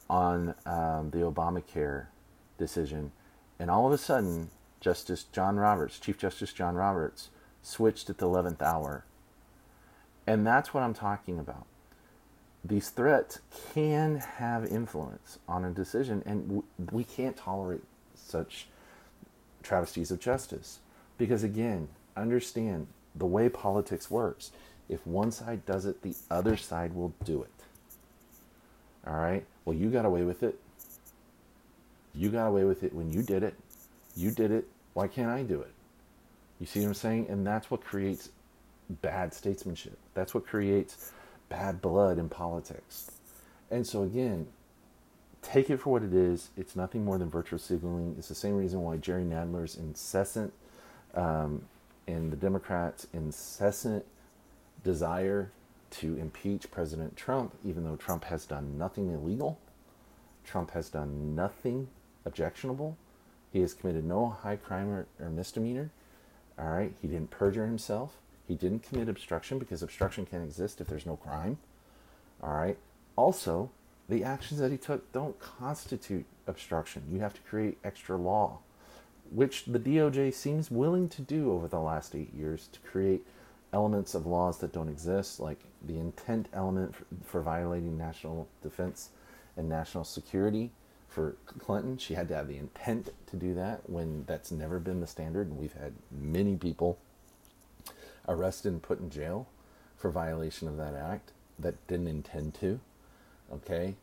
on 0.09 0.55
um, 0.65 1.11
the 1.11 1.19
Obamacare 1.19 2.07
decision. 2.59 3.13
And 3.59 3.71
all 3.71 3.87
of 3.87 3.93
a 3.93 3.99
sudden, 3.99 4.51
Justice 4.81 5.25
John 5.33 5.57
Roberts, 5.57 5.99
Chief 5.99 6.19
Justice 6.19 6.53
John 6.53 6.75
Roberts, 6.75 7.31
switched 7.67 8.09
at 8.09 8.19
the 8.19 8.27
11th 8.27 8.63
hour. 8.63 9.05
And 10.25 10.47
that's 10.47 10.73
what 10.73 10.85
I'm 10.85 10.95
talking 10.95 11.39
about. 11.39 11.67
These 12.65 12.91
threats 12.91 13.41
can 13.75 14.17
have 14.17 14.65
influence 14.65 15.39
on 15.49 15.65
a 15.65 15.71
decision, 15.71 16.23
and 16.25 16.63
we 16.93 17.05
can't 17.05 17.37
tolerate 17.37 17.83
such 18.15 18.69
travesties 19.63 20.11
of 20.11 20.21
justice. 20.21 20.79
Because 21.19 21.43
again, 21.43 21.89
understand 22.17 22.87
the 23.15 23.27
way 23.27 23.49
politics 23.49 24.11
works. 24.11 24.53
If 24.89 25.05
one 25.05 25.33
side 25.33 25.67
does 25.67 25.87
it, 25.87 26.03
the 26.03 26.15
other 26.31 26.57
side 26.57 26.95
will 26.95 27.15
do 27.25 27.43
it. 27.43 27.51
All 29.07 29.17
right? 29.17 29.45
Well, 29.65 29.77
you 29.77 29.91
got 29.91 30.05
away 30.05 30.23
with 30.23 30.43
it. 30.43 30.61
You 32.15 32.31
got 32.31 32.47
away 32.47 32.65
with 32.65 32.85
it 32.85 32.95
when 32.95 33.13
you 33.13 33.23
did 33.23 33.43
it. 33.43 33.55
You 34.17 34.31
did 34.31 34.53
it. 34.53 34.69
Why 34.95 35.09
can't 35.09 35.31
I 35.31 35.43
do 35.43 35.61
it? 35.61 35.73
You 36.61 36.67
see 36.67 36.81
what 36.81 36.89
I'm 36.89 36.95
saying? 36.95 37.27
And 37.29 37.47
that's 37.47 37.71
what 37.71 37.85
creates 37.85 38.31
bad 38.89 39.35
statesmanship. 39.35 39.99
That's 40.15 40.35
what 40.35 40.47
creates 40.47 41.13
bad 41.49 41.83
blood 41.83 42.19
in 42.19 42.29
politics. 42.29 43.11
And 43.71 43.87
so, 43.87 44.03
again, 44.03 44.47
take 45.43 45.71
it 45.71 45.79
for 45.79 45.91
what 45.91 46.03
it 46.03 46.15
is. 46.15 46.51
It's 46.57 46.77
nothing 46.77 47.05
more 47.05 47.19
than 47.19 47.31
virtual 47.31 47.59
signaling. 47.59 48.15
It's 48.19 48.29
the 48.29 48.35
same 48.35 48.57
reason 48.57 48.83
why 48.83 48.97
Jerry 48.97 49.25
Nadler's 49.25 49.77
incessant 49.77 50.53
um, 51.15 51.63
and 52.07 52.33
the 52.33 52.37
Democrats' 52.37 53.07
incessant 53.13 54.05
desire 54.85 55.51
to 55.91 56.17
impeach 56.17 56.71
President 56.71 57.17
Trump, 57.17 57.55
even 57.65 57.85
though 57.85 57.97
Trump 57.97 58.25
has 58.25 58.45
done 58.45 58.77
nothing 58.79 59.11
illegal, 59.11 59.59
Trump 60.45 60.71
has 60.73 60.89
done 60.89 61.35
nothing 61.35 61.89
objectionable. 62.25 62.97
He 63.53 63.61
has 63.61 63.75
committed 63.75 64.05
no 64.05 64.31
high 64.43 64.57
crime 64.57 64.89
or, 64.89 65.07
or 65.21 65.31
misdemeanor. 65.31 65.91
All 66.59 66.69
right. 66.69 66.93
He 67.01 67.09
didn't 67.09 67.31
perjure 67.31 67.67
himself. 67.67 68.19
He 68.47 68.55
didn't 68.55 68.83
commit 68.83 69.09
obstruction 69.09 69.59
because 69.59 69.83
obstruction 69.83 70.27
can't 70.27 70.45
exist 70.45 70.81
if 70.81 70.87
there's 70.87 71.07
no 71.07 71.17
crime. 71.17 71.59
All 72.43 72.55
right. 72.55 72.79
Also, 73.17 73.71
the 74.09 74.23
actions 74.23 74.61
that 74.61 74.71
he 74.71 74.79
took 74.79 75.11
don't 75.13 75.39
constitute 75.41 76.27
obstruction. 76.47 77.03
You 77.11 77.21
have 77.21 77.35
to 77.35 77.41
create 77.43 77.79
extra 77.83 78.17
law, 78.17 78.59
which 79.31 79.65
the 79.65 79.81
DOJ 79.81 80.33
seems 80.33 80.71
willing 80.71 81.09
to 81.11 81.23
do 81.23 81.53
over 81.53 81.67
the 81.67 81.81
last 81.81 82.15
eight 82.15 82.33
years 82.33 82.69
to 82.73 82.79
create 82.81 83.27
elements 83.73 84.15
of 84.15 84.27
laws 84.27 84.59
that 84.59 84.73
don't 84.73 84.89
exist, 84.89 85.41
like 85.41 85.59
the 85.85 85.99
intent 85.99 86.49
element 86.53 86.95
for, 86.95 87.05
for 87.25 87.41
violating 87.41 87.99
national 87.99 88.49
defense 88.63 89.11
and 89.57 89.69
national 89.69 90.05
security 90.05 90.71
for 91.17 91.35
Clinton. 91.59 91.97
She 91.97 92.13
had 92.13 92.29
to 92.29 92.35
have 92.35 92.47
the 92.47 92.59
intent 92.59 93.09
to 93.29 93.37
do 93.37 93.55
that 93.55 93.89
when 93.89 94.25
that's 94.27 94.53
never 94.53 94.79
been 94.79 95.01
the 95.01 95.07
standard. 95.07 95.49
And 95.49 95.57
we've 95.57 95.73
had 95.73 95.95
many 96.11 96.57
people 96.57 96.99
arrested 98.29 98.71
and 98.71 98.83
put 98.83 99.01
in 99.01 99.09
jail 99.09 99.49
for 99.97 100.11
violation 100.11 100.69
of 100.69 100.77
that 100.77 100.95
act 100.95 101.33
that 101.59 101.87
didn't 101.87 102.09
intend 102.09 102.53
to. 102.57 102.81
Okay? 103.51 103.95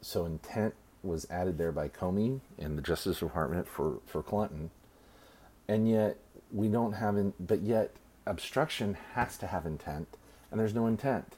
So 0.00 0.24
intent 0.24 0.72
was 1.02 1.26
added 1.30 1.58
there 1.58 1.70
by 1.70 1.90
Comey 1.90 2.40
and 2.58 2.78
the 2.78 2.82
Justice 2.82 3.18
Department 3.18 3.68
for, 3.68 3.98
for 4.06 4.22
Clinton. 4.22 4.70
And 5.68 5.86
yet 5.86 6.16
we 6.50 6.68
don't 6.68 6.94
have, 6.94 7.18
in, 7.18 7.34
but 7.38 7.60
yet 7.60 7.94
obstruction 8.24 8.96
has 9.12 9.36
to 9.36 9.48
have 9.48 9.66
intent, 9.66 10.08
and 10.50 10.58
there's 10.58 10.74
no 10.74 10.86
intent. 10.86 11.34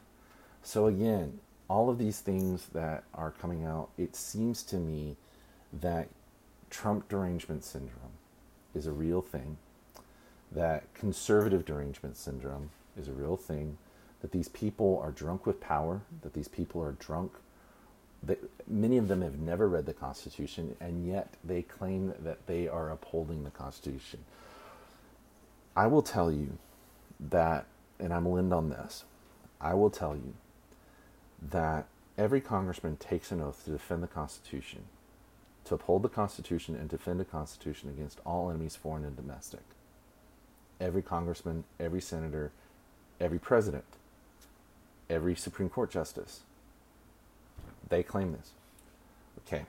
So 0.62 0.86
again, 0.86 1.40
all 1.68 1.90
of 1.90 1.98
these 1.98 2.20
things 2.20 2.66
that 2.72 3.04
are 3.14 3.30
coming 3.30 3.64
out, 3.64 3.88
it 3.98 4.14
seems 4.14 4.62
to 4.64 4.76
me 4.76 5.16
that 5.72 6.08
Trump 6.70 7.08
derangement 7.08 7.64
syndrome 7.64 8.12
is 8.74 8.86
a 8.86 8.92
real 8.92 9.22
thing, 9.22 9.56
that 10.52 10.92
conservative 10.94 11.64
derangement 11.64 12.16
syndrome 12.16 12.70
is 12.96 13.08
a 13.08 13.12
real 13.12 13.36
thing, 13.36 13.78
that 14.20 14.32
these 14.32 14.48
people 14.48 15.00
are 15.02 15.10
drunk 15.10 15.46
with 15.46 15.60
power, 15.60 16.02
that 16.22 16.34
these 16.34 16.48
people 16.48 16.82
are 16.82 16.92
drunk. 16.92 17.32
That 18.22 18.42
many 18.66 18.96
of 18.96 19.08
them 19.08 19.20
have 19.22 19.38
never 19.38 19.68
read 19.68 19.86
the 19.86 19.92
Constitution, 19.92 20.74
and 20.80 21.06
yet 21.06 21.34
they 21.44 21.62
claim 21.62 22.14
that 22.18 22.46
they 22.46 22.66
are 22.66 22.90
upholding 22.90 23.44
the 23.44 23.50
Constitution. 23.50 24.20
I 25.76 25.86
will 25.86 26.02
tell 26.02 26.32
you 26.32 26.58
that, 27.20 27.66
and 28.00 28.12
I'm 28.12 28.24
going 28.24 28.44
end 28.44 28.54
on 28.54 28.70
this. 28.70 29.04
I 29.60 29.74
will 29.74 29.90
tell 29.90 30.16
you 30.16 30.34
that 31.40 31.86
every 32.16 32.40
congressman 32.40 32.96
takes 32.96 33.30
an 33.30 33.40
oath 33.40 33.64
to 33.64 33.70
defend 33.70 34.02
the 34.02 34.08
Constitution, 34.08 34.84
to 35.64 35.74
uphold 35.74 36.02
the 36.02 36.08
Constitution 36.08 36.74
and 36.74 36.88
defend 36.88 37.20
the 37.20 37.24
Constitution 37.24 37.88
against 37.90 38.20
all 38.24 38.50
enemies, 38.50 38.76
foreign 38.76 39.04
and 39.04 39.16
domestic. 39.16 39.60
Every 40.80 41.02
congressman, 41.02 41.64
every 41.80 42.00
senator, 42.00 42.52
every 43.20 43.38
president, 43.38 43.84
every 45.08 45.34
Supreme 45.34 45.68
Court 45.68 45.90
justice, 45.90 46.40
they 47.88 48.02
claim 48.02 48.32
this. 48.32 48.50
Okay. 49.46 49.64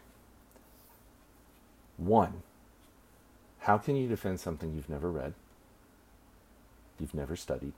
One, 1.98 2.44
how 3.60 3.78
can 3.78 3.96
you 3.96 4.08
defend 4.08 4.40
something 4.40 4.74
you've 4.74 4.90
never 4.90 5.12
read? 5.12 5.34
you've 7.00 7.14
never 7.14 7.36
studied. 7.36 7.74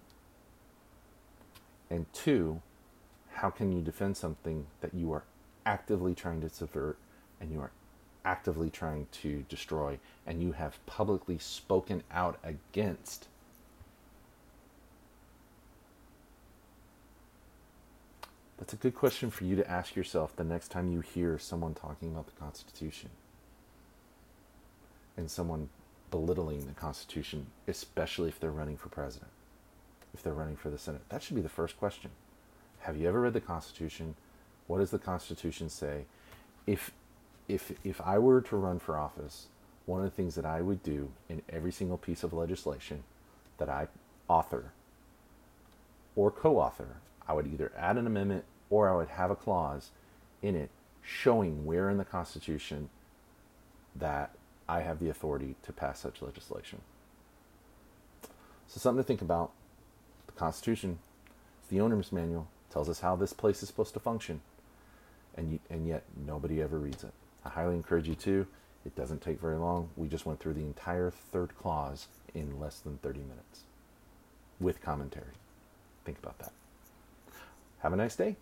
And 1.89 2.11
two, 2.13 2.61
how 3.39 3.49
can 3.49 3.71
you 3.71 3.81
defend 3.81 4.17
something 4.17 4.65
that 4.81 4.93
you 4.93 5.13
are 5.13 5.23
actively 5.65 6.13
trying 6.13 6.41
to 6.41 6.49
subvert 6.49 6.97
and 7.39 7.49
you 7.53 7.61
are 7.61 7.71
actively 8.25 8.69
trying 8.69 9.07
to 9.13 9.45
destroy 9.47 9.97
and 10.27 10.43
you 10.43 10.51
have 10.51 10.85
publicly 10.85 11.37
spoken 11.37 12.03
out 12.11 12.37
against? 12.43 13.29
That's 18.57 18.73
a 18.73 18.75
good 18.75 18.93
question 18.93 19.31
for 19.31 19.45
you 19.45 19.55
to 19.55 19.71
ask 19.71 19.95
yourself 19.95 20.35
the 20.35 20.43
next 20.43 20.67
time 20.67 20.91
you 20.91 20.99
hear 20.99 21.39
someone 21.39 21.73
talking 21.73 22.09
about 22.09 22.25
the 22.25 22.37
Constitution 22.37 23.09
and 25.15 25.31
someone 25.31 25.69
belittling 26.11 26.67
the 26.67 26.73
Constitution, 26.73 27.45
especially 27.69 28.27
if 28.27 28.37
they're 28.37 28.51
running 28.51 28.75
for 28.75 28.89
president, 28.89 29.31
if 30.13 30.21
they're 30.21 30.33
running 30.33 30.57
for 30.57 30.69
the 30.69 30.77
Senate. 30.77 31.07
That 31.07 31.23
should 31.23 31.37
be 31.37 31.41
the 31.41 31.47
first 31.47 31.79
question. 31.79 32.11
Have 32.81 32.97
you 32.97 33.07
ever 33.07 33.21
read 33.21 33.33
the 33.33 33.41
Constitution? 33.41 34.15
What 34.67 34.79
does 34.79 34.91
the 34.91 34.99
Constitution 34.99 35.69
say? 35.69 36.05
If 36.65 36.91
if 37.47 37.71
if 37.83 37.99
I 38.01 38.19
were 38.19 38.41
to 38.41 38.55
run 38.55 38.79
for 38.79 38.97
office, 38.97 39.47
one 39.85 40.01
of 40.01 40.05
the 40.05 40.15
things 40.15 40.35
that 40.35 40.45
I 40.45 40.61
would 40.61 40.83
do 40.83 41.11
in 41.27 41.41
every 41.49 41.71
single 41.71 41.97
piece 41.97 42.23
of 42.23 42.31
legislation 42.33 43.03
that 43.57 43.69
I 43.69 43.87
author 44.27 44.71
or 46.15 46.31
co-author, 46.31 46.97
I 47.27 47.33
would 47.33 47.47
either 47.47 47.71
add 47.77 47.97
an 47.97 48.07
amendment 48.07 48.45
or 48.69 48.89
I 48.89 48.95
would 48.95 49.09
have 49.09 49.31
a 49.31 49.35
clause 49.35 49.91
in 50.41 50.55
it 50.55 50.69
showing 51.01 51.65
where 51.65 51.89
in 51.89 51.97
the 51.97 52.05
Constitution 52.05 52.89
that 53.95 54.31
I 54.67 54.81
have 54.81 54.99
the 54.99 55.09
authority 55.09 55.55
to 55.63 55.73
pass 55.73 55.99
such 55.99 56.21
legislation. 56.21 56.81
So 58.67 58.79
something 58.79 59.03
to 59.03 59.07
think 59.07 59.21
about. 59.21 59.51
The 60.27 60.33
Constitution, 60.33 60.99
it's 61.59 61.69
the 61.69 61.81
owner's 61.81 62.11
manual, 62.11 62.47
tells 62.71 62.89
us 62.89 62.99
how 62.99 63.15
this 63.15 63.33
place 63.33 63.61
is 63.63 63.69
supposed 63.69 63.93
to 63.93 63.99
function, 63.99 64.41
and 65.35 65.53
you, 65.53 65.59
and 65.69 65.87
yet 65.87 66.03
nobody 66.25 66.61
ever 66.61 66.77
reads 66.77 67.03
it. 67.03 67.13
I 67.45 67.49
highly 67.49 67.75
encourage 67.75 68.07
you 68.07 68.15
to. 68.15 68.47
It 68.85 68.95
doesn't 68.95 69.21
take 69.21 69.39
very 69.39 69.57
long. 69.57 69.89
We 69.95 70.07
just 70.07 70.25
went 70.25 70.39
through 70.39 70.53
the 70.53 70.61
entire 70.61 71.11
third 71.11 71.57
clause 71.57 72.07
in 72.33 72.59
less 72.59 72.79
than 72.79 72.97
30 72.97 73.19
minutes 73.19 73.63
with 74.59 74.81
commentary. 74.81 75.33
Think 76.05 76.17
about 76.19 76.39
that. 76.39 76.51
Have 77.79 77.93
a 77.93 77.97
nice 77.97 78.15
day. 78.15 78.35